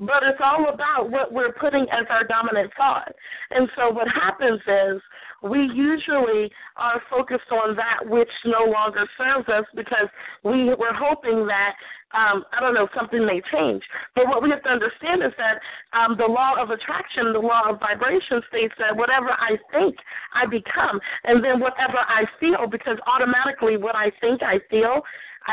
[0.00, 3.12] But it's all about what we're putting as our dominant thought.
[3.50, 5.02] And so what happens is
[5.42, 10.08] we usually are focused on that which no longer serves us because
[10.44, 11.74] we we're hoping that
[12.14, 13.82] um, I don't know, something may change.
[14.14, 15.60] But what we have to understand is that
[15.92, 19.96] um, the law of attraction, the law of vibration states that whatever I think,
[20.34, 21.00] I become.
[21.24, 25.02] And then whatever I feel, because automatically what I think, I feel,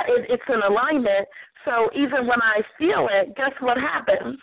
[0.08, 1.28] it, it's in alignment.
[1.66, 4.38] So even when I feel it, guess what happens?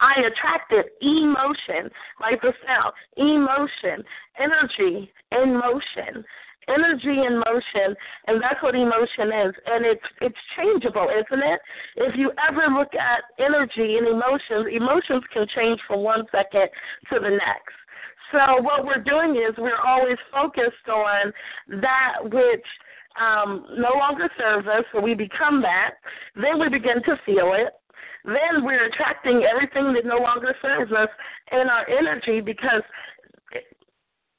[0.00, 4.04] I attracted emotion, like the sound, emotion,
[4.38, 6.24] energy in motion
[6.68, 7.94] energy in motion,
[8.26, 9.54] and that's what emotion is.
[9.66, 11.60] And it's it's changeable, isn't it?
[11.96, 16.68] If you ever look at energy and emotions, emotions can change from one second
[17.12, 17.74] to the next.
[18.32, 21.32] So what we're doing is we're always focused on
[21.80, 22.64] that which
[23.20, 25.92] um, no longer serves us, so we become that.
[26.34, 27.72] Then we begin to feel it.
[28.24, 31.08] Then we're attracting everything that no longer serves us
[31.52, 32.82] in our energy because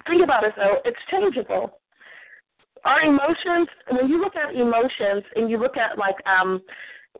[0.07, 1.79] think about it though, it's changeable
[2.85, 6.61] our emotions when you look at emotions and you look at like um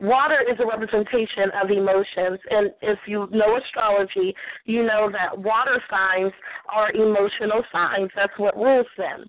[0.00, 5.82] water is a representation of emotions and if you know astrology you know that water
[5.90, 6.32] signs
[6.68, 9.24] are emotional signs that's what rules them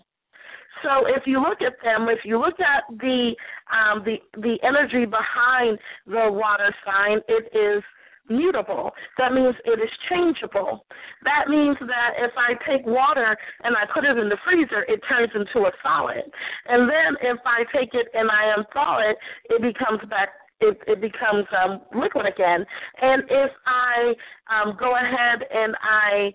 [0.84, 3.36] so if you look at them if you look at the
[3.72, 7.84] um the the energy behind the water sign it is
[8.30, 8.92] mutable.
[9.18, 10.86] That means it is changeable.
[11.24, 15.02] That means that if I take water and I put it in the freezer, it
[15.08, 16.24] turns into a solid.
[16.68, 19.18] And then if I take it and I unthaw it,
[19.50, 22.66] it becomes back it, it becomes um, liquid again.
[23.00, 24.14] And if I
[24.50, 26.34] um, go ahead and I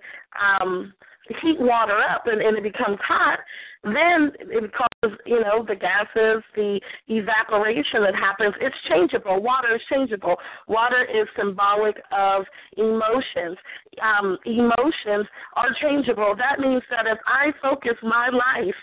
[0.61, 0.93] um,
[1.41, 3.39] heat water up and, and it becomes hot,
[3.85, 8.55] then it causes, you know, the gases, the evaporation that happens.
[8.61, 9.43] It's changeable.
[9.43, 10.37] Water is changeable.
[10.69, 12.45] Water is symbolic of
[12.77, 13.59] emotions.
[14.01, 16.35] Um, emotions are changeable.
[16.39, 18.75] That means that if I focus my life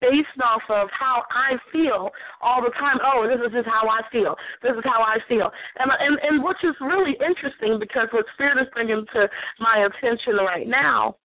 [0.00, 2.10] based off of how I feel
[2.42, 2.98] all the time.
[3.02, 4.36] Oh, this is just how I feel.
[4.62, 5.50] This is how I feel.
[5.78, 10.36] And and and which is really interesting because what Spirit is bringing to my attention
[10.36, 11.16] right now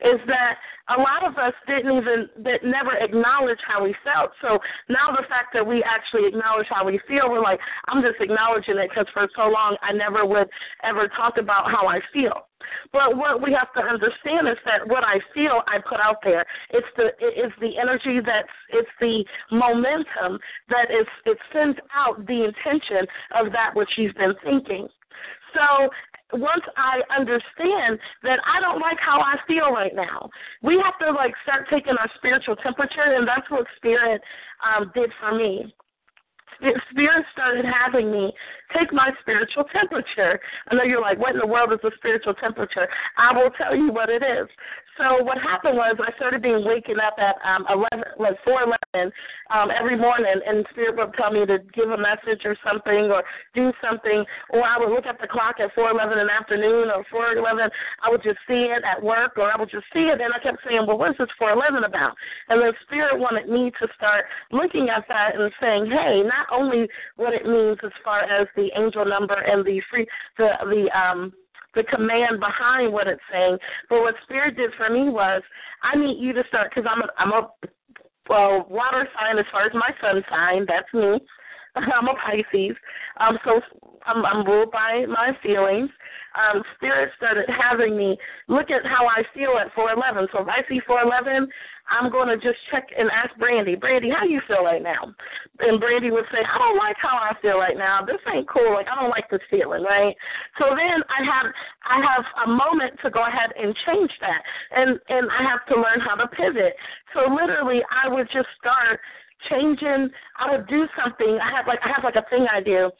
[0.00, 0.56] is that
[0.88, 4.30] a lot of us didn't even that never acknowledge how we felt.
[4.40, 8.20] So now the fact that we actually acknowledge how we feel, we're like, I'm just
[8.20, 10.48] acknowledging it because for so long I never would
[10.82, 12.48] ever talk about how I feel.
[12.92, 16.44] But what we have to understand is that what I feel, I put out there.
[16.70, 22.44] It's the it's the energy that's it's the momentum that is it sends out the
[22.44, 24.88] intention of that which you've been thinking.
[25.54, 25.90] So
[26.32, 30.30] once I understand that I don't like how I feel right now,
[30.62, 34.20] we have to like start taking our spiritual temperature, and that's what spirit
[34.64, 35.74] um, did for me.
[36.90, 38.32] Spirit started having me
[38.76, 40.38] take my spiritual temperature.
[40.68, 42.86] I know you're like, what in the world is a spiritual temperature?
[43.16, 44.46] I will tell you what it is.
[44.98, 49.10] So what happened was I started being waking up at um, 11, like 4:11
[49.48, 53.24] um, every morning, and Spirit would tell me to give a message or something, or
[53.54, 57.04] do something, or I would look at the clock at 4:11 in the afternoon or
[57.10, 57.70] 4:11.
[58.02, 60.38] I would just see it at work, or I would just see it, and I
[60.40, 62.14] kept saying, "Well, what is this 4:11 about?"
[62.48, 66.88] And the Spirit wanted me to start looking at that and saying, "Hey, not only
[67.16, 71.32] what it means as far as the angel number and the free the the um
[71.74, 73.58] the command behind what it's saying.
[73.88, 75.42] But what Spirit did for me was,
[75.82, 77.50] I need you to start because I'm a, I'm a
[78.28, 80.66] well water sign as far as my sun sign.
[80.66, 81.18] That's me.
[81.76, 82.76] I'm a Pisces.
[83.18, 83.60] Um, so
[84.06, 85.90] I'm, I'm ruled by my feelings.
[86.34, 88.16] Um, Spirit started having me
[88.48, 90.28] look at how I feel at 411.
[90.32, 91.48] So if I see 411,
[91.90, 95.12] I'm going to just check and ask Brandy, Brandy, how you feel right now?
[95.60, 98.00] And Brandy would say, I don't like how I feel right now.
[98.04, 98.72] This ain't cool.
[98.72, 100.14] Like I don't like this feeling, right?
[100.58, 101.52] So then I have
[101.84, 104.42] I have a moment to go ahead and change that,
[104.74, 106.74] and and I have to learn how to pivot.
[107.12, 109.00] So literally, I would just start
[109.50, 110.10] changing.
[110.38, 111.38] I would do something.
[111.42, 112.90] I have like I have like a thing I do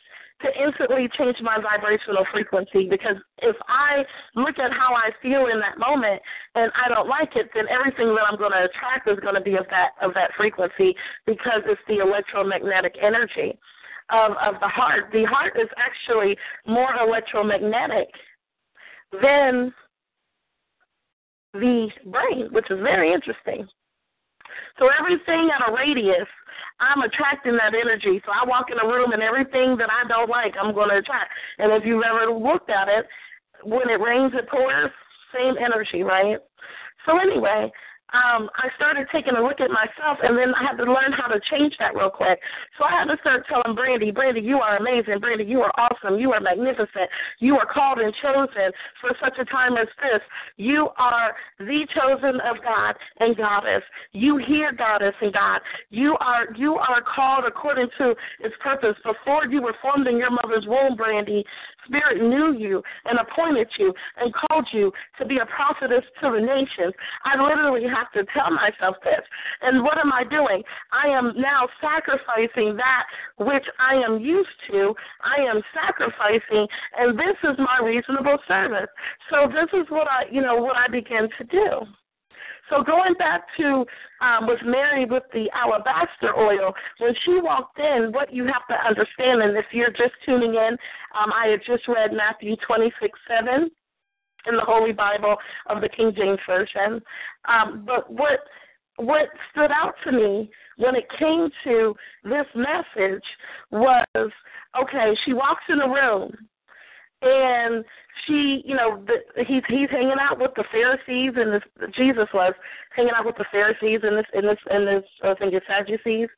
[0.42, 4.02] to instantly change my vibrational frequency because if I
[4.35, 6.20] look at how I feel in that moment
[6.55, 9.40] and I don't like it, then everything that I'm going to attract is going to
[9.40, 10.94] be of that of that frequency
[11.26, 13.59] because it's the electromagnetic energy
[14.11, 15.11] of of the heart.
[15.12, 18.09] The heart is actually more electromagnetic
[19.22, 19.72] than
[21.55, 23.68] the brain, which is very interesting.
[24.78, 26.28] So everything at a radius
[26.82, 28.20] I'm attracting that energy.
[28.26, 30.96] So I walk in a room and everything that I don't like, I'm going to
[30.96, 31.30] attract.
[31.58, 33.06] And if you've ever looked at it,
[33.62, 34.90] when it rains, it pours,
[35.32, 36.38] same energy, right?
[37.06, 37.70] So anyway,
[38.12, 41.29] um, I started taking a look at myself, and then I had to learn how
[41.29, 42.38] to change that real quick.
[42.79, 45.18] So I had to start telling Brandy, Brandy, you are amazing.
[45.18, 46.18] Brandy, you are awesome.
[46.18, 47.09] You are magnificent.
[47.38, 48.70] You are called and chosen
[49.01, 50.20] for such a time as this.
[50.57, 53.83] You are the chosen of God and Goddess.
[54.12, 55.61] You hear Goddess and God.
[55.90, 58.96] You are you are called according to its purpose.
[59.05, 61.44] Before you were formed in your mother's womb, Brandy,
[61.87, 66.40] Spirit knew you and appointed you and called you to be a prophetess to the
[66.40, 66.94] nations.
[67.25, 69.22] I literally have to tell myself this.
[69.60, 70.62] And what am I doing?
[70.92, 73.04] I am now sacrificing that
[73.38, 74.94] which I am used to.
[75.22, 76.66] I am sacrificing,
[76.98, 78.88] and this is my reasonable service.
[79.30, 81.86] So this is what I, you know, what I begin to do.
[82.70, 83.84] So going back to
[84.20, 88.86] um, was Mary with the alabaster oil, when she walked in, what you have to
[88.86, 90.76] understand, and if you're just tuning in,
[91.18, 93.70] um, I had just read Matthew 26 7
[94.46, 97.00] in the Holy Bible of the King James Version.
[97.46, 98.40] Um, but what
[98.96, 103.24] what stood out to me when it came to this message
[103.70, 104.07] was
[104.81, 106.33] okay, she walks in the room
[107.22, 107.85] and
[108.26, 112.52] she, you know, the, he's he's hanging out with the Pharisees and this Jesus was
[112.94, 116.28] hanging out with the Pharisees and this and this and this I think it's Sadducees.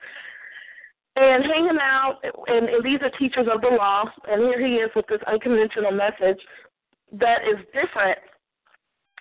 [1.17, 4.91] And hanging out, and, and these are teachers of the law, and here he is
[4.97, 6.41] with this unconventional message
[7.21, 8.19] that is different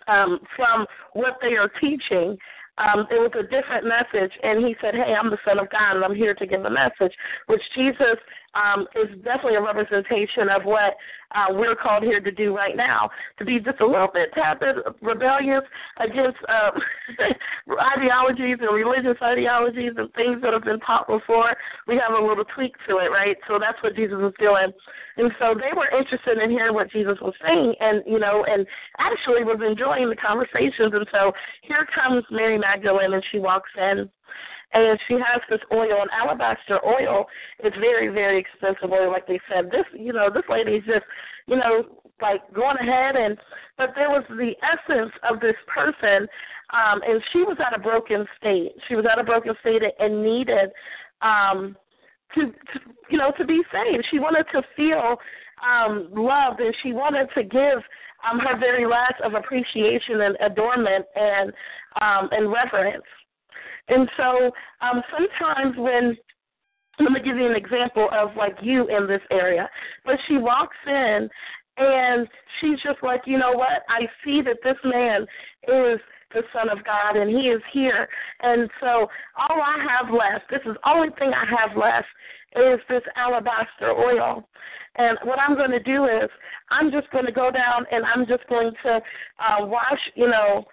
[0.08, 2.38] um, from what they are teaching.
[2.78, 5.96] Um, it was a different message, and he said, "Hey, I'm the Son of God,
[5.96, 7.14] and I'm here to give a message,"
[7.46, 8.18] which Jesus
[8.56, 10.96] um, is definitely a representation of what
[11.36, 14.60] uh, we're called here to do right now, to be just a little bit tad
[14.60, 15.64] bit rebellious
[16.00, 16.72] against uh,
[17.98, 21.56] ideologies and religious ideologies and things that have been taught before.
[21.88, 23.38] We have a little tweak to it, right?
[23.48, 24.72] So that's what Jesus was doing.
[25.18, 28.66] And so they were interested in hearing what Jesus was saying and, you know, and
[29.00, 30.94] actually was enjoying the conversations.
[30.94, 34.10] And so here comes Mary Magdalene and she walks in
[34.74, 37.26] and she has this oil, an alabaster oil.
[37.60, 39.72] It's very, very expensive oil, like they said.
[39.72, 41.06] This, you know, this lady's just,
[41.48, 41.86] you know,
[42.22, 43.38] like going ahead and,
[43.78, 46.28] but there was the essence of this person,
[46.74, 48.72] um, and she was at a broken state.
[48.88, 50.70] She was at a broken state and needed,
[51.22, 51.76] um,
[52.36, 54.06] to, to you know, to be saved.
[54.10, 55.18] She wanted to feel
[55.64, 57.80] um, loved, and she wanted to give
[58.30, 61.54] um, her very last of appreciation and adornment and
[62.02, 63.04] um, and reverence.
[63.90, 66.18] And so um, sometimes when
[67.00, 69.70] let me give you an example of like you in this area.
[70.06, 71.30] But she walks in
[71.78, 72.28] and
[72.60, 73.84] she's just like, you know what?
[73.90, 75.24] I see that this man
[75.68, 76.00] is
[76.34, 78.08] the Son of God and he is here.
[78.42, 82.08] And so all I have left, this is the only thing I have left,
[82.56, 84.48] is this alabaster oil.
[84.96, 86.30] And what I'm going to do is
[86.70, 88.96] I'm just going to go down and I'm just going to
[89.40, 90.64] uh, wash, you know,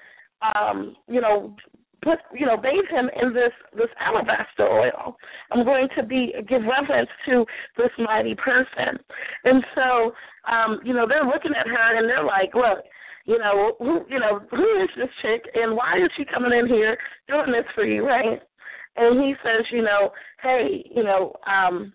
[0.55, 1.57] um, you know,
[2.03, 5.17] put you know bathe him in this this alabaster oil.
[5.51, 7.45] I'm going to be give reverence to
[7.77, 8.99] this mighty person,
[9.45, 10.13] and so
[10.51, 12.79] um, you know they're looking at her and they're like, look.
[13.27, 14.01] You know who?
[14.09, 16.97] You know who is this chick, and why is she coming in here
[17.29, 18.41] doing this for you, right?
[18.97, 20.11] And he says, you know,
[20.43, 21.93] hey, you know, um,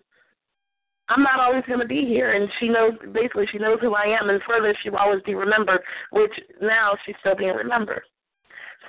[1.08, 2.32] I'm not always going to be here.
[2.32, 4.28] And she knows, basically, she knows who I am.
[4.28, 8.02] And further, she will always be remembered, which now she's still being remembered.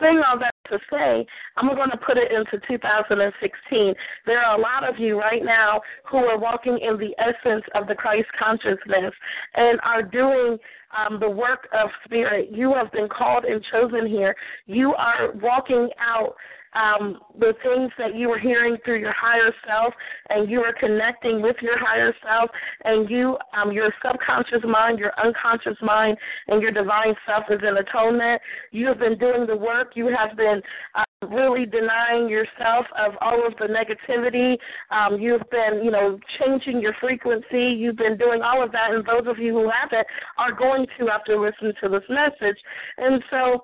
[0.01, 3.93] Saying all that to say, I'm going to put it into 2016.
[4.25, 7.87] There are a lot of you right now who are walking in the essence of
[7.87, 9.13] the Christ consciousness
[9.55, 10.57] and are doing
[10.95, 12.49] um, the work of spirit.
[12.51, 14.35] You have been called and chosen here.
[14.65, 16.35] You are walking out
[16.77, 19.93] um, the things that you are hearing through your higher self,
[20.29, 22.49] and you are connecting with your higher self,
[22.83, 27.77] and you, um, your subconscious mind, your unconscious mind, and your divine self is in
[27.77, 28.41] atonement.
[28.71, 29.93] You have been doing the work.
[29.95, 30.61] You have been
[30.95, 34.57] uh, really denying yourself of all of the negativity.
[34.91, 37.63] Um, you've been, you know, changing your frequency.
[37.63, 40.05] You've been doing all of that, and those of you who haven't
[40.37, 42.57] are going to have to listen to this message.
[42.97, 43.63] And so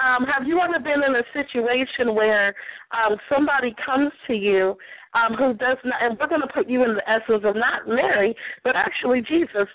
[0.00, 2.54] um, have you ever been in a situation where
[2.90, 4.76] um, somebody comes to you
[5.14, 7.86] um, who does not, and we're going to put you in the essence of not
[7.86, 9.68] Mary, but actually Jesus?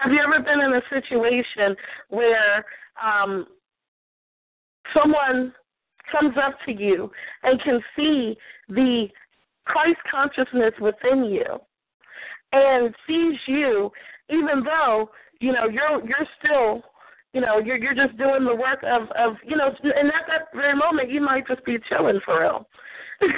[0.00, 1.74] Have you ever been in a situation
[2.08, 2.64] where
[3.02, 3.46] um,
[4.94, 5.54] someone
[6.10, 7.10] comes up to you
[7.44, 8.36] and can see
[8.68, 9.08] the
[9.64, 11.46] Christ consciousness within you
[12.52, 13.90] and sees you,
[14.28, 16.82] even though you know you're you're still
[17.32, 20.48] you know, you're you're just doing the work of of you know, and at that
[20.54, 22.66] very moment you might just be chilling for real.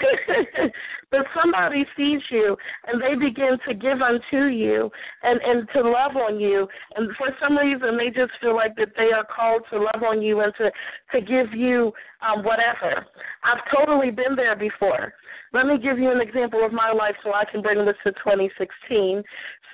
[1.11, 4.90] but somebody sees you and they begin to give unto you
[5.22, 6.66] and and to love on you.
[6.97, 10.22] And for some reason they just feel like that they are called to love on
[10.22, 10.70] you and to
[11.12, 11.92] to give you
[12.26, 13.07] um whatever.
[13.45, 15.14] I've totally been there before.
[15.53, 18.11] Let me give you an example of my life so i can bring this to
[18.11, 19.22] 2016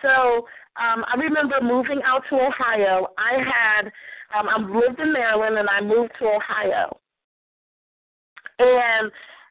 [0.02, 0.44] so
[0.80, 3.92] um i remember moving out to ohio i had
[4.38, 6.98] um i lived in maryland and i moved to ohio
[8.58, 9.10] and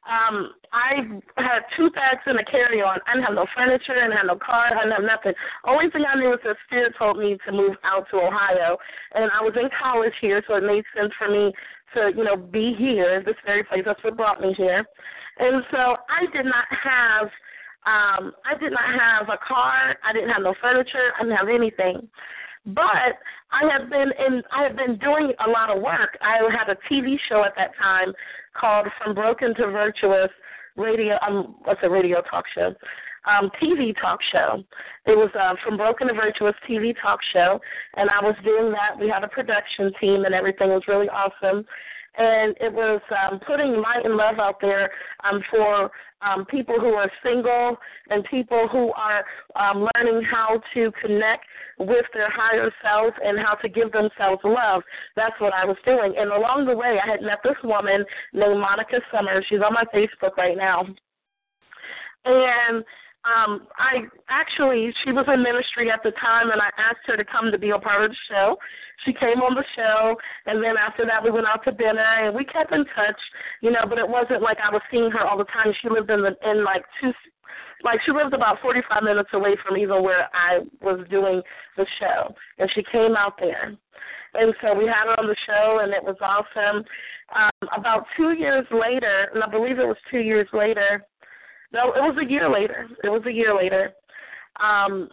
[0.10, 1.06] um, I
[1.38, 3.00] had two bags and a carry on.
[3.06, 5.34] I didn't have no furniture, I didn't have no car, I didn't have nothing.
[5.66, 8.78] Only thing I knew was that Spirit told me to move out to Ohio.
[9.14, 11.54] And I was in college here, so it made sense for me
[11.94, 13.84] to, you know, be here, this very place.
[13.86, 14.86] That's what brought me here.
[15.38, 17.30] And so I did not have
[17.86, 21.50] um I did not have a car, I didn't have no furniture, I didn't have
[21.50, 22.08] anything.
[22.66, 23.18] But
[23.52, 26.18] I have been in I have been doing a lot of work.
[26.22, 28.14] I had a TV show at that time
[28.60, 30.30] called From Broken to Virtuous
[30.76, 32.74] radio um what's a radio talk show.
[33.26, 34.64] Um, TV talk show.
[35.06, 37.60] It was uh, from Broken to Virtuous TV talk show,
[37.98, 38.98] and I was doing that.
[38.98, 41.66] We had a production team, and everything was really awesome
[42.20, 44.92] and it was um, putting light and love out there
[45.24, 45.90] um, for
[46.22, 47.78] um, people who are single
[48.10, 51.46] and people who are um, learning how to connect
[51.80, 54.84] with their higher selves and how to give themselves love.
[55.16, 56.14] That's what I was doing.
[56.18, 58.04] And along the way, I had met this woman
[58.34, 59.46] named Monica Summers.
[59.48, 60.86] She's on my Facebook right now.
[62.26, 62.84] And
[63.30, 67.26] um, I actually, she was in ministry at the time, and I asked her to
[67.26, 68.58] come to be a part of the show.
[69.06, 70.16] She came on the show,
[70.46, 73.20] and then after that, we went out to dinner, and we kept in touch,
[73.62, 73.86] you know.
[73.88, 75.74] But it wasn't like I was seeing her all the time.
[75.82, 77.12] She lived in the in like two,
[77.84, 81.42] like she lived about 45 minutes away from even where I was doing
[81.78, 83.76] the show, and she came out there.
[84.34, 86.84] And so we had her on the show, and it was awesome.
[87.36, 91.06] Um, about two years later, and I believe it was two years later,
[91.72, 92.88] no, it was a year later.
[93.04, 93.94] It was a year later.
[94.60, 95.10] Um,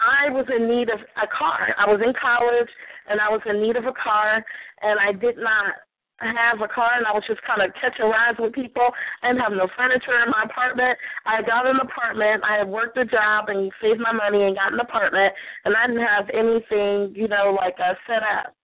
[0.00, 1.74] I was in need of a car.
[1.76, 2.68] I was in college
[3.10, 4.44] and I was in need of a car
[4.82, 5.74] and I did not
[6.20, 8.90] have a car and I was just kind of catching rides with people.
[9.22, 10.98] I didn't have no furniture in my apartment.
[11.26, 12.42] I got an apartment.
[12.42, 15.34] I had worked a job and saved my money and got an apartment
[15.64, 18.54] and I didn't have anything, you know, like uh, set up.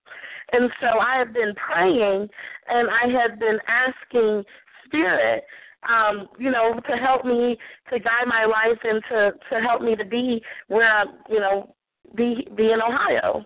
[0.52, 2.28] And so I had been praying
[2.68, 4.44] and I had been asking
[4.86, 5.44] Spirit
[5.88, 7.56] um, you know, to help me
[7.90, 11.74] to guide my life and to to help me to be where I, you know,
[12.16, 13.44] be be in Ohio.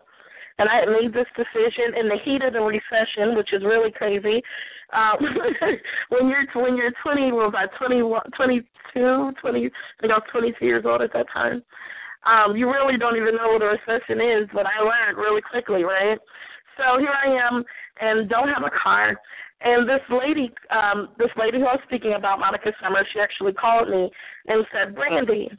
[0.58, 4.42] And I made this decision in the heat of the recession, which is really crazy.
[4.92, 5.18] Um,
[6.08, 9.66] when you're when you're 20, what was I 21, 22, 20?
[9.66, 9.70] I
[10.00, 11.62] think I was 22 years old at that time.
[12.26, 15.84] Um, you really don't even know what a recession is, but I learned really quickly,
[15.84, 16.18] right?
[16.76, 17.64] So here I am,
[18.00, 19.16] and don't have a car,
[19.60, 23.52] and this lady, um, this lady who I was speaking about, Monica Summers, she actually
[23.52, 24.10] called me
[24.46, 25.50] and said, Brandy,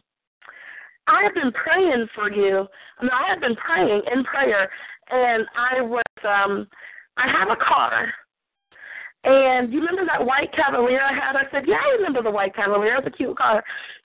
[1.08, 2.66] I have been praying for you.
[3.00, 4.70] I, mean, I have been praying in prayer,
[5.10, 6.68] and I was, um,
[7.18, 8.08] I have a car.
[9.26, 11.36] And you remember that white Cavalier I had?
[11.36, 12.96] I said, Yeah, I remember the white Cavalier.
[12.98, 13.62] It's a cute car.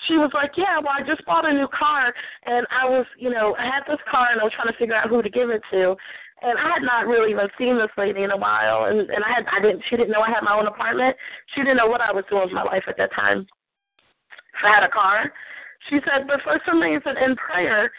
[0.09, 2.13] She was like, Yeah, well, I just bought a new car,
[2.47, 4.97] and I was, you know, I had this car, and I was trying to figure
[4.97, 5.95] out who to give it to
[6.45, 9.33] and I had not really even seen this lady in a while, and and I
[9.33, 11.17] had I didn't she didn't know I had my own apartment.
[11.55, 13.47] She didn't know what I was doing with my life at that time.
[14.63, 15.33] I had a car.
[15.91, 17.91] She said, but for some reason in prayer,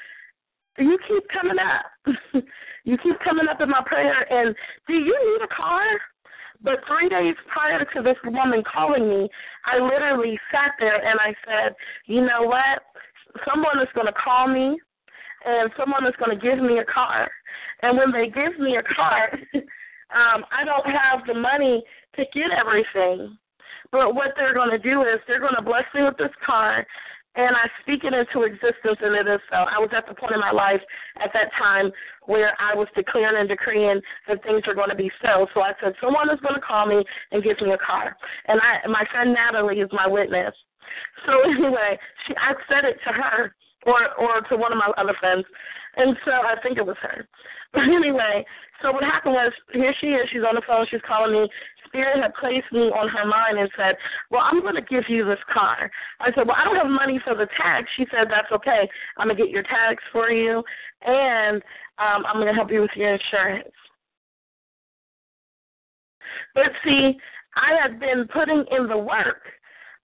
[0.78, 2.14] you keep coming up.
[2.86, 4.56] you keep coming up in my prayer, and
[4.88, 5.84] do you need a car?
[6.64, 9.30] But three days prior to this woman calling me,
[9.66, 11.76] I literally sat there and I said,
[12.08, 12.82] you know what?
[13.48, 14.80] Someone is going to call me
[15.46, 17.30] and someone is going to give me a car.
[17.86, 21.84] And when they give me a car, um, I don't have the money
[22.16, 23.38] to get everything.
[23.92, 26.84] But what they're going to do is they're going to bless me with this car,
[27.36, 29.70] and I speak it into existence, and it is so.
[29.70, 30.82] I was at the point in my life
[31.24, 31.92] at that time
[32.26, 35.46] where I was declaring and decreeing that things are going to be so.
[35.54, 38.18] So I said, someone is going to call me and give me a car.
[38.48, 40.56] And I, my friend Natalie is my witness.
[41.28, 43.54] So anyway, she, I said it to her,
[43.86, 45.46] or or to one of my other friends,
[45.98, 47.28] and so I think it was her.
[47.74, 48.46] But anyway,
[48.82, 51.50] so what happened was here she is, she's on the phone, she's calling me.
[51.88, 53.96] Spirit had placed me on her mind and said,
[54.32, 55.92] Well, I'm gonna give you this car.
[56.22, 57.90] I said, Well, I don't have money for the tax.
[57.98, 58.88] She said, That's okay.
[59.18, 60.64] I'm gonna get your tax for you
[61.06, 61.62] and
[62.00, 63.68] um I'm gonna help you with your insurance.
[66.54, 67.18] But see,
[67.56, 69.44] I had been putting in the work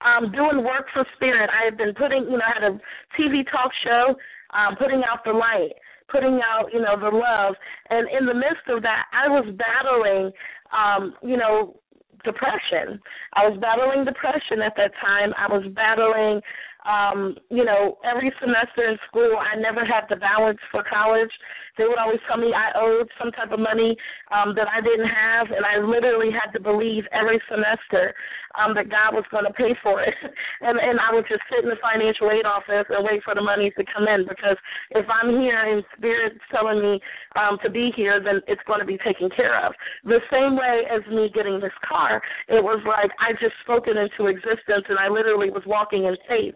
[0.05, 1.49] um, doing work for Spirit.
[1.49, 2.79] I had been putting, you know, I had a
[3.19, 4.15] TV talk show,
[4.53, 5.73] um, putting out the light,
[6.09, 7.55] putting out, you know, the love.
[7.89, 10.31] And in the midst of that, I was battling,
[10.71, 11.79] um, you know,
[12.23, 12.99] depression.
[13.33, 15.33] I was battling depression at that time.
[15.37, 16.41] I was battling
[16.87, 21.29] um, you know, every semester in school, I never had the balance for college.
[21.77, 23.95] They would always tell me I owed some type of money
[24.31, 28.13] um, that I didn't have, and I literally had to believe every semester
[28.59, 30.13] um, that God was going to pay for it.
[30.61, 33.41] and and I would just sit in the financial aid office and wait for the
[33.41, 34.57] money to come in because
[34.91, 36.99] if I'm here and Spirit's telling me
[37.39, 39.73] um, to be here, then it's going to be taken care of.
[40.03, 43.95] The same way as me getting this car, it was like I just spoke it
[43.95, 46.55] into existence, and I literally was walking in faith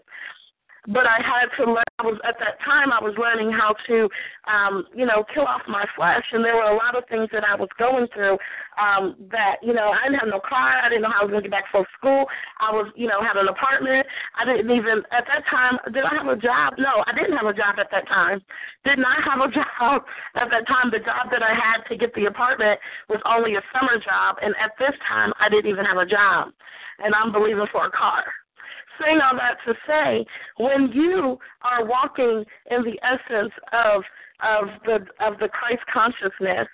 [0.88, 1.84] but I had to learn.
[1.98, 4.10] I was at that time I was learning how to,
[4.52, 7.48] um, you know, kill off my flesh, and there were a lot of things that
[7.48, 8.38] I was going through
[8.76, 10.76] um, that you know I didn't have no car.
[10.84, 12.28] I didn't know how I was going to get back from school.
[12.60, 14.06] I was, you know, had an apartment.
[14.36, 15.80] I didn't even at that time.
[15.94, 16.76] Did I have a job?
[16.78, 18.44] No, I didn't have a job at that time.
[18.84, 20.04] Did not have a job
[20.36, 20.92] at that time.
[20.92, 24.54] The job that I had to get the apartment was only a summer job, and
[24.60, 26.52] at this time I didn't even have a job,
[27.00, 28.28] and I'm believing for a car
[29.02, 30.26] saying all that to say,
[30.58, 34.04] when you are walking in the essence of
[34.42, 36.68] of the of the Christ consciousness,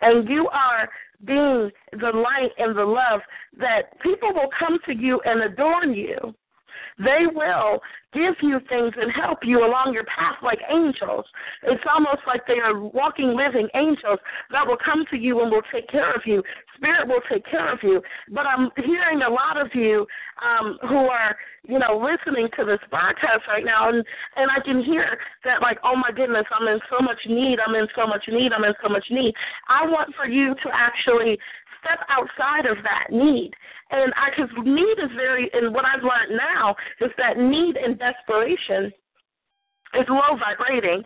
[0.00, 0.88] and you are
[1.24, 3.20] being the light and the love
[3.58, 6.34] that people will come to you and adorn you.
[6.98, 7.80] They will
[8.12, 11.24] give you things and help you along your path like angels.
[11.64, 14.18] It's almost like they are walking, living angels
[14.50, 16.42] that will come to you and will take care of you.
[16.76, 18.02] Spirit will take care of you.
[18.30, 20.06] But I'm hearing a lot of you
[20.42, 24.04] um, who are, you know, listening to this broadcast right now, and
[24.36, 27.58] and I can hear that like, oh my goodness, I'm in so much need.
[27.66, 28.52] I'm in so much need.
[28.52, 29.34] I'm in so much need.
[29.68, 31.38] I want for you to actually
[31.86, 33.52] step outside of that need.
[33.90, 37.98] And I, because need is very, and what I've learned now is that need and
[37.98, 38.92] desperation
[39.94, 41.04] is low vibrating.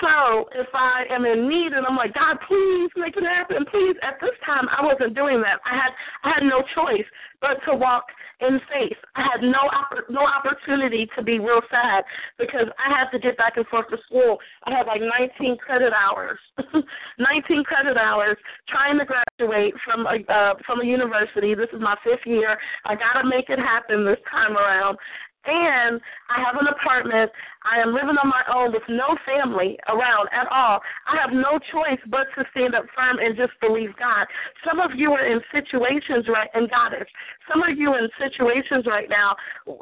[0.00, 3.96] So if I am in need and I'm like, God, please make it happen, please.
[4.02, 5.60] At this time, I wasn't doing that.
[5.64, 5.92] I had
[6.24, 7.06] I had no choice
[7.40, 8.04] but to walk
[8.40, 8.96] in faith.
[9.14, 9.68] I had no
[10.10, 12.04] no opportunity to be real sad
[12.38, 14.38] because I had to get back and forth to school.
[14.64, 16.38] I had like 19 credit hours,
[17.18, 18.36] 19 credit hours
[18.68, 21.54] trying to graduate from a uh, from a university.
[21.54, 22.58] This is my fifth year.
[22.84, 24.96] I got to make it happen this time around,
[25.44, 27.30] and I have an apartment.
[27.64, 30.80] I am living on my own with no family around at all.
[31.06, 34.26] I have no choice but to stand up firm and just believe God.
[34.66, 37.06] Some of you are in situations right and God is.
[37.50, 39.36] Some of you in situations right now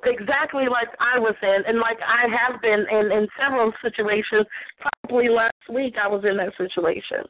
[0.04, 4.46] exactly like I was in and like I have been in in several situations.
[4.80, 7.24] Probably last week I was in that situation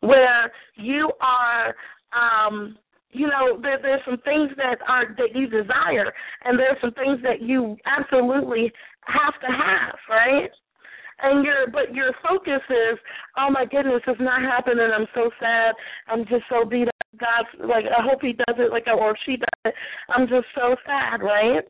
[0.00, 1.74] where you are
[2.12, 2.78] um
[3.16, 6.12] you know, there, there's some things that are that you desire,
[6.44, 10.50] and there's some things that you absolutely have to have, right?
[11.22, 12.98] And your but your focus is,
[13.38, 14.90] oh my goodness, it's not happening.
[14.94, 15.74] I'm so sad.
[16.08, 16.94] I'm just so beat up.
[17.18, 19.74] God, like I hope He does it, like or she does it.
[20.10, 21.64] I'm just so sad, right?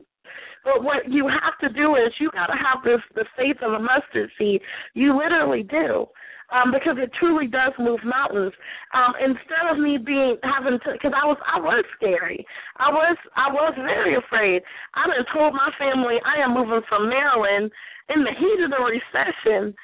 [0.65, 3.73] But what you have to do is you got to have this the faith of
[3.73, 4.61] a mustard seed.
[4.93, 6.07] You literally do
[6.49, 8.53] um, because it truly does move mountains.
[8.93, 12.45] Um, instead of me being having to, because I was I was scary.
[12.77, 14.61] I was I was very afraid.
[14.93, 17.71] I done told my family I am moving from Maryland
[18.13, 19.75] in the heat of the recession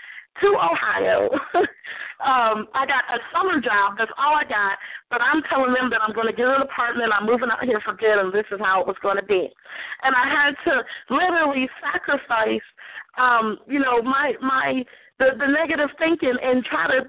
[0.41, 1.29] to Ohio.
[2.25, 3.95] um, I got a summer job.
[3.97, 4.77] That's all I got.
[5.09, 7.11] But I'm telling them that I'm going to get an apartment.
[7.13, 9.49] I'm moving out here for good, and this is how it was going to be.
[10.01, 10.81] And I had to
[11.13, 12.65] literally sacrifice,
[13.17, 14.83] um, you know, my my
[15.23, 17.05] the, the negative thinking and try to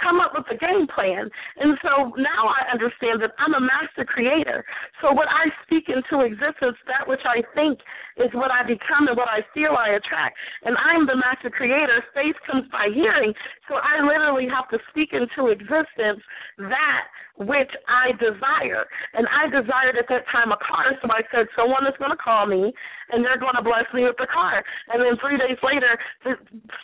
[0.00, 1.28] come up with a game plan.
[1.58, 4.64] And so now I understand that I'm a master creator.
[5.00, 7.80] So what I speak into existence, that which I think
[8.16, 10.36] is what I become and what I feel I attract.
[10.64, 12.02] And I'm the master creator.
[12.14, 13.32] Faith comes by hearing.
[13.68, 16.20] So I literally have to speak into existence
[16.58, 17.04] that
[17.36, 18.84] which I desire.
[19.14, 22.16] And I desired at that time a car, so I said, someone is going to
[22.16, 22.72] call me
[23.10, 24.62] and they're going to bless me with the car.
[24.88, 26.34] And then three days later, the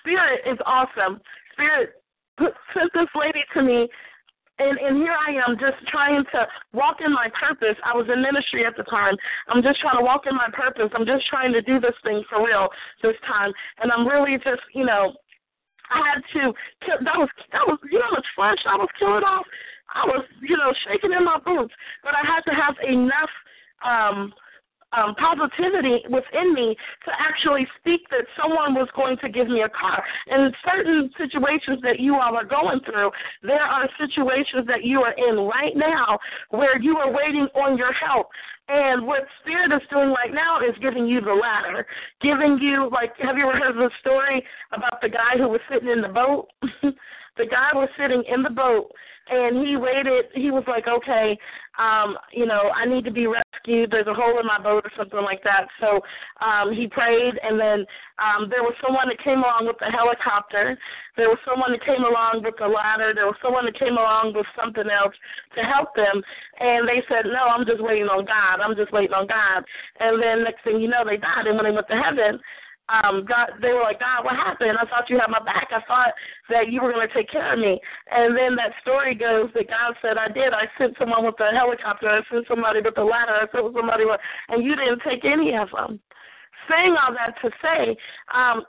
[0.01, 1.21] Spirit is awesome.
[1.53, 2.01] Spirit
[2.39, 3.89] sent this lady to me
[4.59, 7.77] and and here I am just trying to walk in my purpose.
[7.85, 9.15] I was in ministry at the time.
[9.49, 10.91] I'm just trying to walk in my purpose.
[10.95, 12.69] I'm just trying to do this thing for real
[13.03, 13.53] this time.
[13.81, 15.15] And I'm really just, you know,
[15.91, 16.53] I had to
[16.85, 19.47] kill that was that was you know how much flesh I was killing off.
[19.95, 21.73] I was, you know, shaking in my boots.
[22.03, 23.33] But I had to have enough
[23.85, 24.33] um
[24.97, 29.69] um, positivity within me to actually speak that someone was going to give me a
[29.69, 30.03] car.
[30.29, 33.11] In certain situations that you all are going through,
[33.43, 36.19] there are situations that you are in right now
[36.51, 38.29] where you are waiting on your help.
[38.69, 41.87] And what Spirit is doing right now is giving you the ladder,
[42.21, 45.89] giving you, like, have you ever heard the story about the guy who was sitting
[45.89, 46.49] in the boat?
[47.39, 48.91] the guy was sitting in the boat
[49.31, 50.27] and he waited.
[50.35, 51.39] He was like, okay,
[51.79, 53.91] um, you know, I need to be rescued.
[53.91, 55.69] There's a hole in my boat or something like that.
[55.81, 56.01] So
[56.41, 57.87] um, he prayed, and then
[58.19, 60.77] um, there was someone that came along with the helicopter.
[61.17, 63.13] There was someone that came along with the ladder.
[63.15, 65.15] There was someone that came along with something else
[65.57, 66.23] to help them.
[66.59, 68.65] And they said, no, I'm just waiting on God.
[68.65, 69.63] I'm just waiting on God.
[70.01, 71.47] And then next thing you know, they died.
[71.47, 72.41] And when they went to heaven,
[72.89, 74.79] um, God, they were like, God, what happened?
[74.81, 75.69] I thought you had my back.
[75.71, 76.15] I thought
[76.49, 77.81] that you were going to take care of me.
[78.11, 80.53] And then that story goes that God said, I did.
[80.53, 82.09] I sent someone with a helicopter.
[82.09, 83.33] I sent somebody with a ladder.
[83.33, 86.01] I sent somebody with, and you didn't take any of them.
[86.69, 87.97] Saying all that to say,
[88.35, 88.63] um,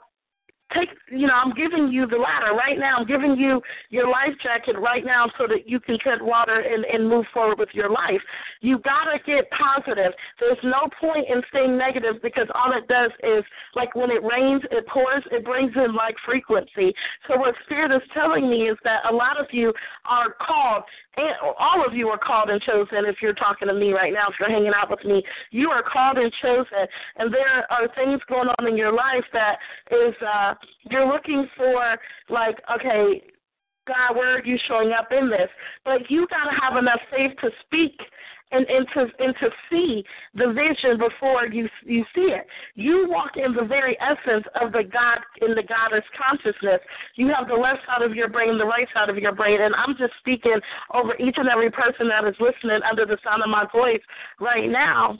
[0.74, 2.96] take you know i'm giving you the ladder right now.
[2.98, 3.60] I'm giving you
[3.90, 7.58] your life jacket right now so that you can tread water and and move forward
[7.58, 8.20] with your life.
[8.60, 10.12] You got to get positive.
[10.38, 13.44] There's no point in staying negative because all it does is
[13.74, 16.92] like when it rains it pours it brings in like frequency.
[17.28, 19.72] So what spirit is telling me is that a lot of you
[20.04, 20.84] are called
[21.16, 24.28] and all of you are called and chosen if you're talking to me right now
[24.28, 26.86] if you're hanging out with me you are called and chosen
[27.16, 29.56] and there are things going on in your life that
[29.90, 30.54] is uh
[30.90, 31.96] you're looking for
[32.28, 33.22] like, okay,
[33.86, 35.48] God, where are you showing up in this?
[35.84, 37.98] But you got to have enough faith to speak
[38.52, 42.46] and, and to and to see the vision before you you see it.
[42.74, 46.80] You walk in the very essence of the God in the goddess consciousness.
[47.16, 49.74] You have the left side of your brain, the right side of your brain, and
[49.74, 50.58] I'm just speaking
[50.92, 54.02] over each and every person that is listening under the sound of my voice
[54.40, 55.18] right now.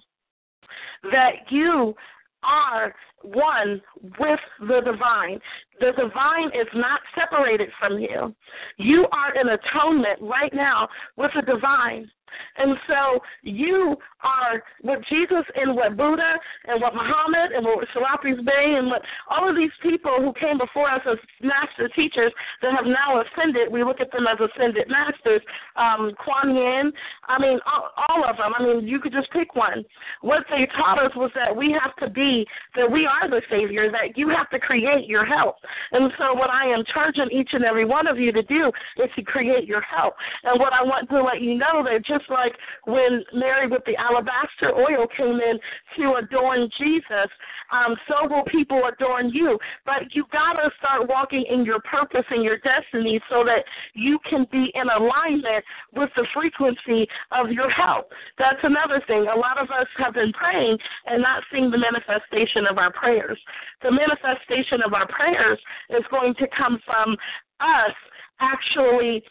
[1.11, 1.95] That you
[2.43, 3.81] are one
[4.19, 5.41] with the divine.
[5.81, 8.35] The divine is not separated from you.
[8.77, 12.11] You are in atonement right now with the divine.
[12.57, 16.35] And so you are what Jesus and what Buddha
[16.67, 20.59] and what Muhammad and what Serapis Bey and what all of these people who came
[20.59, 24.89] before us as master teachers that have now ascended, we look at them as ascended
[24.89, 25.41] masters.
[25.77, 26.93] Um, Kuan Yin,
[27.29, 28.53] I mean, all, all of them.
[28.57, 29.85] I mean, you could just pick one.
[30.21, 32.47] What they taught us was that we have to be,
[32.77, 35.57] that we are the Savior, that you have to create your help.
[35.93, 38.71] And so what I am charging each and every one of you to do
[39.03, 40.15] is to create your help.
[40.45, 42.53] And what I want to let you know that just like
[42.87, 45.59] when Mary with the alabaster oil came in
[45.99, 47.31] to adorn Jesus,
[47.73, 49.59] um, so will people adorn you.
[49.85, 53.65] But you gotta start walking in your purpose and your destiny so that
[53.95, 55.65] you can be in alignment
[55.95, 58.13] with the frequency of your help.
[58.39, 59.27] That's another thing.
[59.33, 63.39] A lot of us have been praying and not seeing the manifestation of our prayers.
[63.83, 65.59] The manifestation of our prayers
[65.91, 67.17] is going to come from
[67.61, 67.95] us
[68.41, 69.23] actually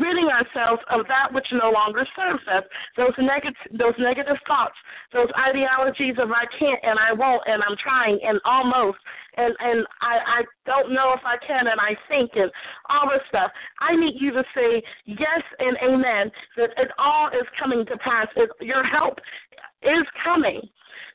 [0.00, 2.64] ridding ourselves of that which no longer serves us.
[2.96, 4.74] Those negative, those negative thoughts,
[5.12, 8.98] those ideologies of I can't and I won't and I'm trying and almost
[9.36, 12.50] and and I I don't know if I can and I think and
[12.88, 13.50] all this stuff.
[13.80, 18.26] I need you to say yes and amen that it all is coming to pass.
[18.36, 19.18] It, your help
[19.82, 20.60] is coming.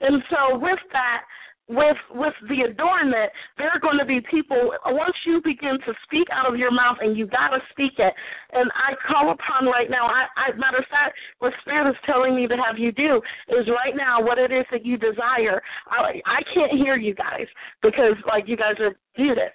[0.02, 1.22] And so with that,
[1.68, 4.74] with with the adornment, there are going to be people.
[4.86, 8.14] Once you begin to speak out of your mouth, and you gotta speak it.
[8.52, 10.08] And I call upon right now.
[10.08, 13.68] I, I matter of fact, what Spirit is telling me to have you do is
[13.68, 15.62] right now what it is that you desire.
[15.88, 17.48] I I can't hear you guys
[17.82, 19.52] because like you guys are muted.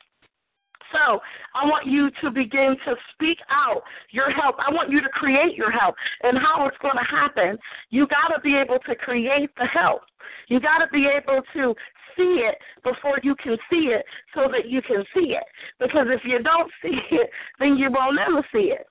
[0.92, 1.20] So
[1.54, 4.56] I want you to begin to speak out your help.
[4.58, 5.94] I want you to create your help.
[6.22, 7.58] And how it's going to happen,
[7.90, 10.02] you got to be able to create the help.
[10.48, 11.74] You got to be able to
[12.16, 14.04] see it before you can see it
[14.34, 15.44] so that you can see it.
[15.78, 18.86] Because if you don't see it, then you will never see it.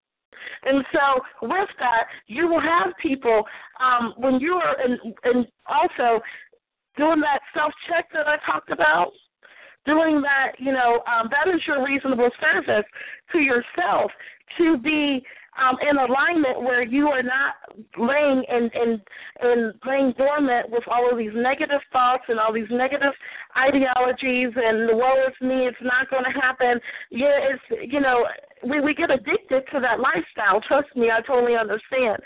[0.63, 3.43] And so with that, you will have people
[3.80, 6.21] um, when you are and and also
[6.97, 9.11] doing that self check that I talked about
[9.86, 12.86] doing that, you know, um, that is your reasonable service
[13.32, 14.11] to yourself
[14.57, 15.23] to be
[15.62, 17.56] um, in alignment where you are not
[17.97, 19.01] laying and and
[19.41, 23.14] and laying dormant with all of these negative thoughts and all these negative
[23.58, 26.80] ideologies and the woe is me, it's not going to happen.
[27.10, 28.26] Yeah, it's you know
[28.68, 30.62] we we get addicted to that lifestyle.
[30.62, 32.18] Trust me, I totally understand.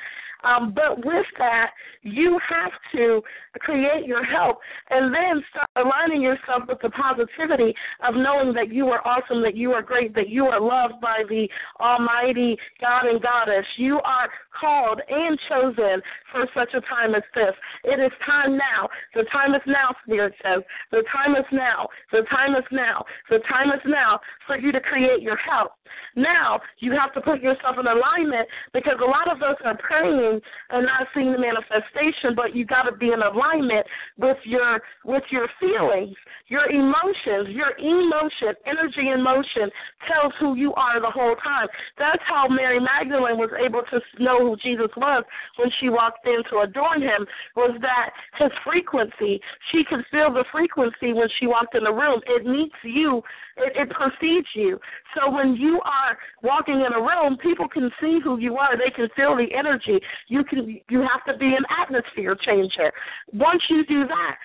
[0.44, 1.72] Um, but with that,
[2.02, 3.22] you have to
[3.60, 4.60] create your help
[4.90, 7.74] and then start aligning yourself with the positivity
[8.06, 11.24] of knowing that you are awesome, that you are great, that you are loved by
[11.28, 11.48] the
[11.80, 13.66] Almighty God and Goddess.
[13.78, 14.30] You are
[14.60, 17.54] called and chosen for such a time as this.
[17.84, 18.90] It is time now.
[19.14, 20.64] The time is now, Spirit says.
[20.92, 21.88] The time is now.
[22.12, 23.06] The time is now.
[23.30, 25.72] The time is now for you to create your help.
[26.16, 30.29] Now, you have to put yourself in alignment because a lot of us are praying
[30.70, 33.86] and not seeing the manifestation, but you got to be in alignment
[34.18, 36.16] with your with your feelings,
[36.48, 39.70] your emotions, your emotion, energy and motion
[40.08, 41.68] tells who you are the whole time.
[41.98, 45.24] That's how Mary Magdalene was able to know who Jesus was
[45.58, 47.26] when she walked in to adorn him.
[47.56, 49.40] Was that his frequency?
[49.72, 52.22] She could feel the frequency when she walked in the room.
[52.28, 53.22] It meets you.
[53.58, 54.80] It, it precedes you.
[55.16, 58.78] So when you are walking in a room, people can see who you are.
[58.78, 60.00] They can feel the energy.
[60.28, 60.80] You can.
[60.90, 62.92] You have to be an atmosphere changer.
[63.34, 64.36] Once you do that,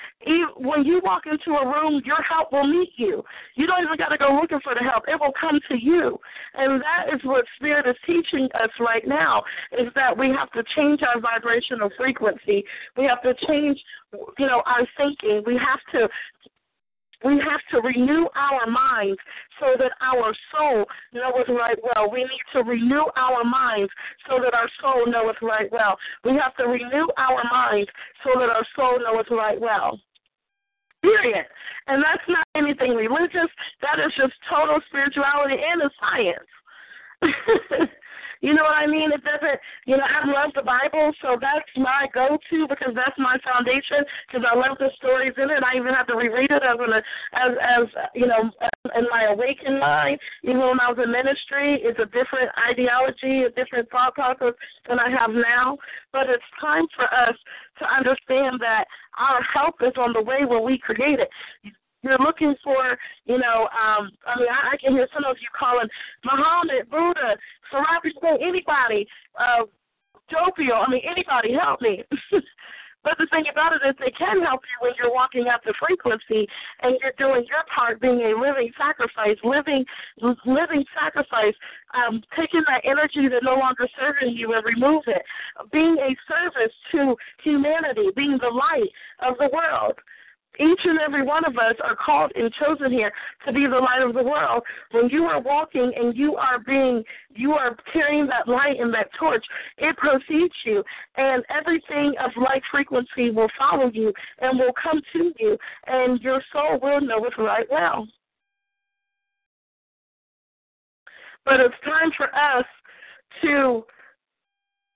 [0.56, 3.22] when you walk into a room, your help will meet you.
[3.54, 5.04] You don't even got to go looking for the help.
[5.08, 6.18] It will come to you.
[6.54, 10.62] And that is what Spirit is teaching us right now, is that we have to
[10.76, 12.64] change our vibrational frequency.
[12.96, 13.78] We have to change,
[14.38, 15.42] you know, our thinking.
[15.46, 16.08] We have to
[17.24, 19.18] we have to renew our minds
[19.58, 22.10] so that our soul knoweth right well.
[22.10, 23.90] We need to renew our minds
[24.28, 25.96] so that our soul knoweth right well.
[26.24, 27.90] We have to renew our minds
[28.22, 29.98] so that our soul knoweth right well.
[31.02, 31.46] Period.
[31.86, 33.50] And that's not anything religious.
[33.82, 37.90] That is just total spirituality and a science.
[38.40, 39.12] You know what I mean?
[39.12, 43.36] It doesn't, you know, I love the Bible, so that's my go-to because that's my
[43.44, 44.04] foundation.
[44.26, 45.62] Because I love the stories in it.
[45.62, 46.92] I even have to reread it as an,
[47.34, 48.50] as as you know,
[48.94, 50.18] in my awakened mind.
[50.42, 54.54] Even when I was in ministry, it's a different ideology, a different thought process
[54.88, 55.78] than I have now.
[56.12, 57.36] But it's time for us
[57.78, 58.84] to understand that
[59.18, 61.28] our help is on the way when we create it
[62.14, 62.96] you're looking for,
[63.26, 65.88] you know, um, I mean, I, I can hear some of you calling
[66.24, 67.36] Muhammad, Buddha,
[67.72, 68.10] Serapi,
[68.40, 69.06] anybody,
[69.38, 69.64] uh,
[70.30, 72.04] Jopio, I mean, anybody, help me.
[73.04, 75.74] But the thing about it is they can help you when you're walking up the
[75.78, 76.48] frequency
[76.80, 79.84] and you're doing your part being a living sacrifice, living
[80.46, 81.52] living sacrifice,
[81.92, 85.20] um, taking that energy that no longer serving you and remove it.
[85.70, 88.88] Being a service to humanity, being the light
[89.20, 90.00] of the world.
[90.58, 93.12] Each and every one of us are called and chosen here
[93.46, 94.62] to be the light of the world.
[94.92, 99.08] When you are walking and you are being, you are carrying that light and that
[99.18, 99.44] torch,
[99.78, 100.84] it precedes you.
[101.16, 106.40] And everything of light frequency will follow you and will come to you, and your
[106.52, 108.06] soul will know it right well.
[111.44, 112.64] But it's time for us
[113.42, 113.84] to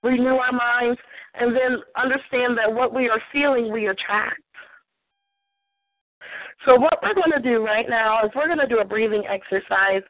[0.03, 1.01] renew our minds
[1.35, 4.41] and then understand that what we are feeling, we attract.
[6.65, 9.25] So what we're going to do right now is we're going to do a breathing
[9.29, 10.03] exercise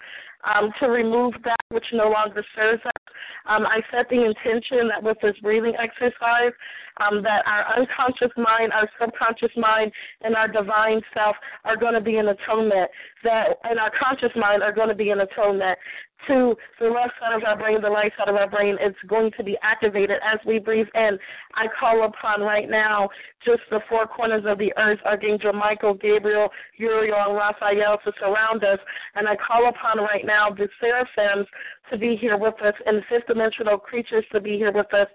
[0.44, 3.02] um, to remove that which no longer serves us.
[3.46, 6.52] Um, I set the intention that with this breathing exercise,
[7.00, 9.92] um, that our unconscious mind, our subconscious mind,
[10.22, 12.90] and our divine self are going to be in atonement.
[13.24, 15.78] That and our conscious mind are going to be in atonement
[16.26, 19.30] to the left side of our brain, the right side of our brain It's going
[19.36, 21.18] to be activated as we breathe in.
[21.54, 23.08] I call upon right now
[23.44, 28.64] just the four corners of the earth, Archangel Michael, Gabriel, Uriel, and Raphael to surround
[28.64, 28.78] us.
[29.14, 31.46] And I call upon right now the seraphims
[31.90, 35.08] to be here with us and fifth dimensional creatures to be here with us.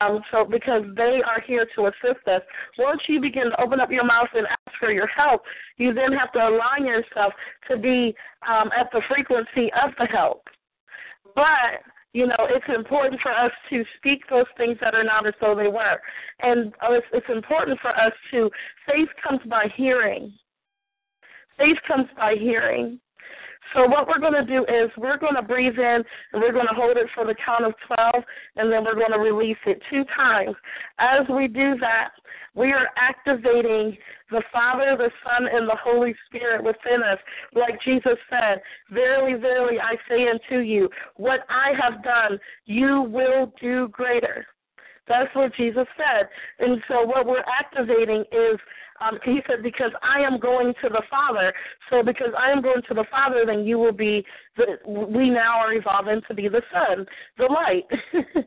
[0.00, 2.42] Um, so because they are here to assist us.
[2.78, 5.42] Once you begin to open up your mouth and ask for your help,
[5.76, 7.32] you then have to align yourself
[7.70, 8.14] to be
[8.48, 10.42] um, at the frequency of the help.
[11.34, 11.82] But
[12.16, 15.54] you know, it's important for us to speak those things that are not as though
[15.54, 16.00] they were.
[16.40, 18.50] And uh, it's, it's important for us to,
[18.86, 20.32] faith comes by hearing.
[21.58, 22.98] Faith comes by hearing.
[23.74, 26.02] So what we're going to do is we're going to breathe in
[26.32, 28.24] and we're going to hold it for the count of 12
[28.56, 30.54] and then we're going to release it two times.
[30.98, 32.10] As we do that,
[32.54, 33.96] we are activating
[34.30, 37.18] the Father, the Son, and the Holy Spirit within us.
[37.54, 43.52] Like Jesus said, Verily, verily, I say unto you, what I have done, you will
[43.60, 44.46] do greater.
[45.08, 46.28] That's what Jesus said.
[46.58, 48.58] And so what we're activating is
[49.00, 51.52] um, he said, because I am going to the Father.
[51.90, 54.24] So because I am going to the Father, then you will be,
[54.56, 57.06] the, we now are evolving to be the Son,
[57.38, 57.84] the light.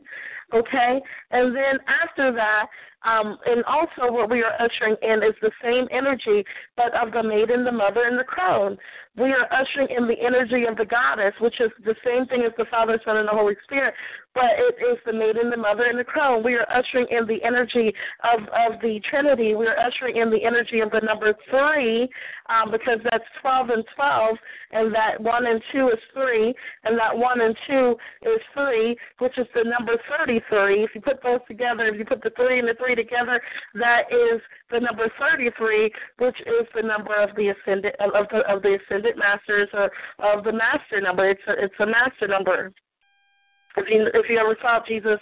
[0.54, 1.00] okay?
[1.30, 2.66] And then after that,
[3.02, 6.44] um, and also what we are ushering in is the same energy,
[6.76, 8.76] but of the maiden, the mother, and the crone.
[9.16, 12.52] We are ushering in the energy of the goddess, which is the same thing as
[12.56, 13.92] the Father, Son, and the Holy Spirit,
[14.34, 16.44] but it is the maiden, the mother, and the crone.
[16.44, 17.92] We are ushering in the energy
[18.22, 19.56] of, of the Trinity.
[19.56, 22.08] We are ushering in the energy of the number three,
[22.48, 24.36] um, because that's 12 and 12,
[24.70, 26.54] and that 1 and 2 is 3,
[26.84, 30.84] and that 1 and 2 is 3, which is the number 33.
[30.84, 33.42] If you put those together, if you put the 3 and the 3 together,
[33.74, 34.40] that is
[34.70, 35.90] the number 33,
[36.20, 40.44] which is the number of the ascendant of the of the ascendant masters or of
[40.44, 41.28] the master number.
[41.28, 42.72] It's a, it's a master number.
[43.76, 45.20] If you if you ever saw Jesus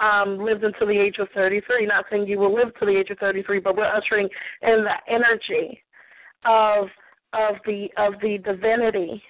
[0.00, 1.86] um, lived until the age of 33.
[1.86, 4.28] Not saying you will live to the age of 33, but we're ushering
[4.62, 5.82] in the energy
[6.44, 6.88] of
[7.32, 9.22] of the of the divinity.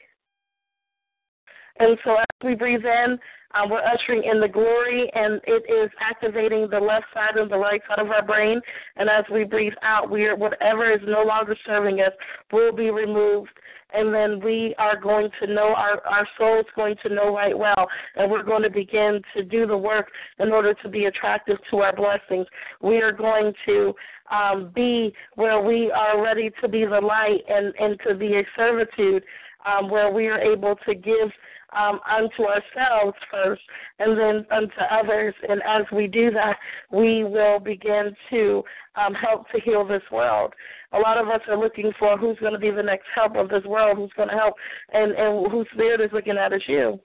[1.79, 3.19] And so as we breathe in,
[3.55, 7.59] um, we're ushering in the glory, and it is activating the left side and the
[7.59, 8.61] right side of our brain.
[8.97, 12.13] And as we breathe out, we are, whatever is no longer serving us
[12.53, 13.51] will be removed.
[13.95, 17.57] And then we are going to know our our soul is going to know right
[17.57, 21.59] well, and we're going to begin to do the work in order to be attractive
[21.71, 22.47] to our blessings.
[22.81, 23.95] We are going to
[24.31, 28.43] um, be where we are ready to be the light and and to be a
[28.57, 29.25] servitude,
[29.67, 31.31] um, where we are able to give
[31.77, 33.63] um, unto ourselves first
[33.99, 35.35] and then unto others.
[35.49, 36.57] And as we do that,
[36.91, 38.63] we will begin to
[38.97, 40.53] um, help to heal this world.
[40.93, 43.49] A lot of us are looking for who's going to be the next help of
[43.49, 44.55] this world, who's going to help,
[44.93, 46.99] and, and whose spirit is looking at is you.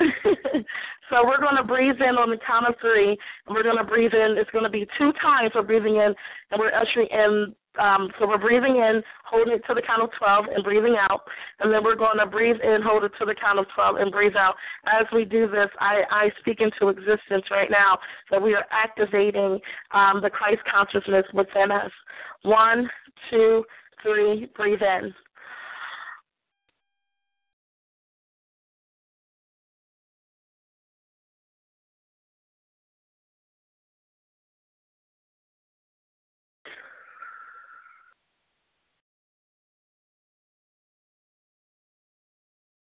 [1.10, 3.84] so we're going to breathe in on the count of three, and we're going to
[3.84, 4.36] breathe in.
[4.38, 6.14] It's going to be two times we're breathing in,
[6.50, 10.10] and we're ushering in um, so we're breathing in, holding it to the count of
[10.18, 11.22] 12, and breathing out.
[11.60, 14.12] And then we're going to breathe in, hold it to the count of 12, and
[14.12, 14.54] breathe out.
[14.86, 17.98] As we do this, I, I speak into existence right now
[18.30, 19.60] that we are activating
[19.92, 21.90] um, the Christ consciousness within us.
[22.42, 22.88] One,
[23.30, 23.64] two,
[24.02, 25.14] three, breathe in.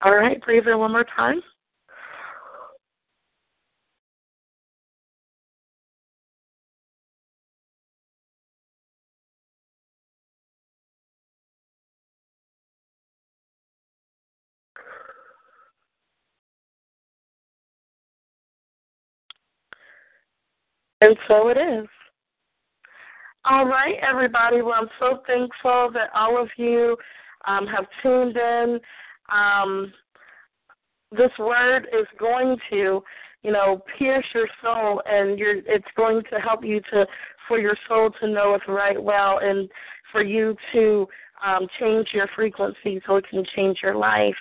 [0.05, 1.41] All right, breathe in one more time.
[21.01, 21.87] And so it is.
[23.43, 24.61] All right, everybody.
[24.61, 26.95] Well, I'm so thankful that all of you
[27.47, 28.79] um, have tuned in
[29.29, 29.91] um,
[31.11, 33.01] this word is going to,
[33.43, 37.05] you know, pierce your soul, and you're, it's going to help you to,
[37.47, 39.69] for your soul to know it right well, and
[40.11, 41.07] for you to
[41.45, 44.35] um, change your frequency so it can change your life.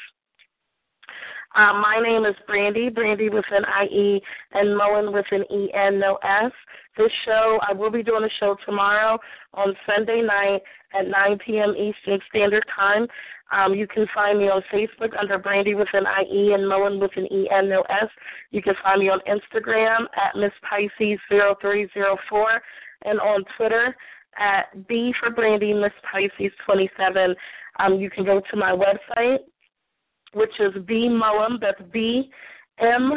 [1.57, 4.20] Um, my name is Brandy, Brandy with an IE,
[4.52, 6.50] and Mullen with an EN, no S.
[6.96, 9.18] This show, I will be doing a show tomorrow
[9.52, 10.62] on Sunday night
[10.98, 11.74] at 9 p.m.
[11.76, 13.07] Eastern Standard Time.
[13.52, 17.12] Um, you can find me on Facebook under Brandy with an IE and Mullen with
[17.16, 18.09] an EN, no S.
[18.50, 22.62] You can find me on Instagram at Miss Pisces 0304
[23.05, 23.94] and on Twitter
[24.36, 27.36] at B for Brandy Miss Pisces 27.
[27.78, 29.38] Um, you can go to my website,
[30.35, 32.30] which is B Mullem, that's B
[32.78, 33.12] M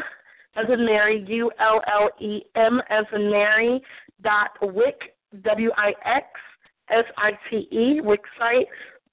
[0.56, 3.82] as in Mary, U L L E M as in Mary,
[4.24, 4.98] dot Wix,
[5.44, 6.26] W I X
[6.90, 8.66] S I T E, Wixsite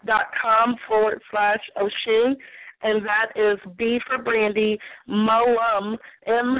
[0.06, 2.34] dot com forward slash Oshun,
[2.82, 4.78] and that is B for Brandy,
[5.08, 5.96] Mullem,
[6.26, 6.58] M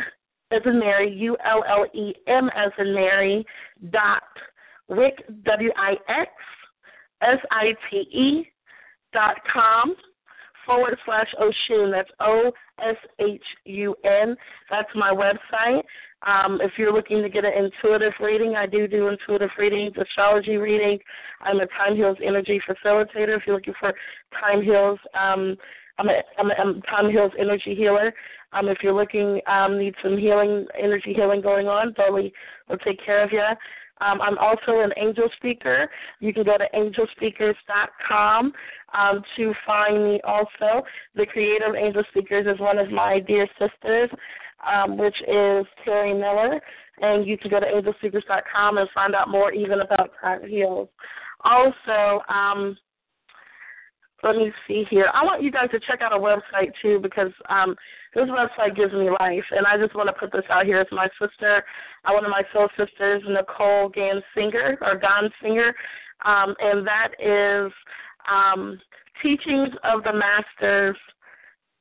[0.51, 3.45] as in Mary, U L L E M as in Mary,
[3.91, 4.23] dot
[4.89, 6.31] Wix, W I X
[7.23, 8.49] S I T E
[9.13, 9.95] dot com
[10.67, 11.91] forward slash Oshun.
[11.91, 14.37] That's O S H U N.
[14.71, 15.83] That's my website.
[16.27, 20.57] Um, if you're looking to get an intuitive reading, I do do intuitive readings, astrology
[20.57, 21.01] readings.
[21.41, 23.37] I'm a Time Heals Energy Facilitator.
[23.37, 23.93] If you're looking for
[24.41, 25.57] Time Heals, um,
[25.99, 28.13] I'm a, I'm a, I'm a Time Heals Energy Healer.
[28.55, 32.33] Um, if you're looking, um, need some healing, energy healing going on, Dolly
[32.69, 33.43] will take care of you.
[34.05, 35.89] Um, I'm also an angel speaker.
[36.21, 38.53] You can go to angelspeakers.com
[38.93, 40.85] um, to find me also.
[41.15, 44.11] The creator of Angel Speakers is one of my dear sisters,
[44.67, 46.61] um, which is Terry Miller.
[47.01, 50.89] And you can go to angelspeakers.com and find out more even about Time Heals.
[51.45, 52.77] Also, um,
[54.25, 55.11] let me see here.
[55.13, 57.77] I want you guys to check out a website too because um,
[58.15, 60.81] this website gives me life, and I just want to put this out here.
[60.81, 61.63] It's my sister,
[62.05, 65.73] uh, one of my soul sisters, Nicole Gansinger or Gansinger,
[66.25, 67.73] um, and that is
[68.31, 68.81] um,
[69.23, 70.95] Teachings of the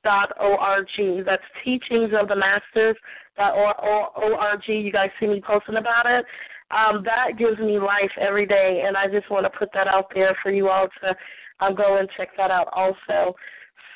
[0.04, 0.88] dot org.
[1.26, 2.94] That's teachings of the
[3.38, 4.62] dot org.
[4.68, 6.26] You guys see me posting about it.
[6.74, 10.12] Um, that gives me life every day, and I just want to put that out
[10.14, 11.16] there for you all to
[11.60, 13.36] um, go and check that out also.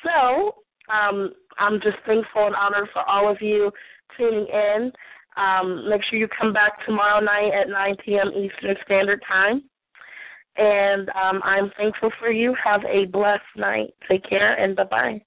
[0.04, 0.54] So
[0.92, 3.72] um, I'm just thankful and honored for all of you
[4.16, 4.92] tuning in.
[5.36, 8.28] Um, make sure you come back tomorrow night at 9 p.m.
[8.28, 9.62] Eastern Standard Time.
[10.56, 12.54] And um, I'm thankful for you.
[12.62, 13.94] Have a blessed night.
[14.08, 15.22] Take care and bye bye.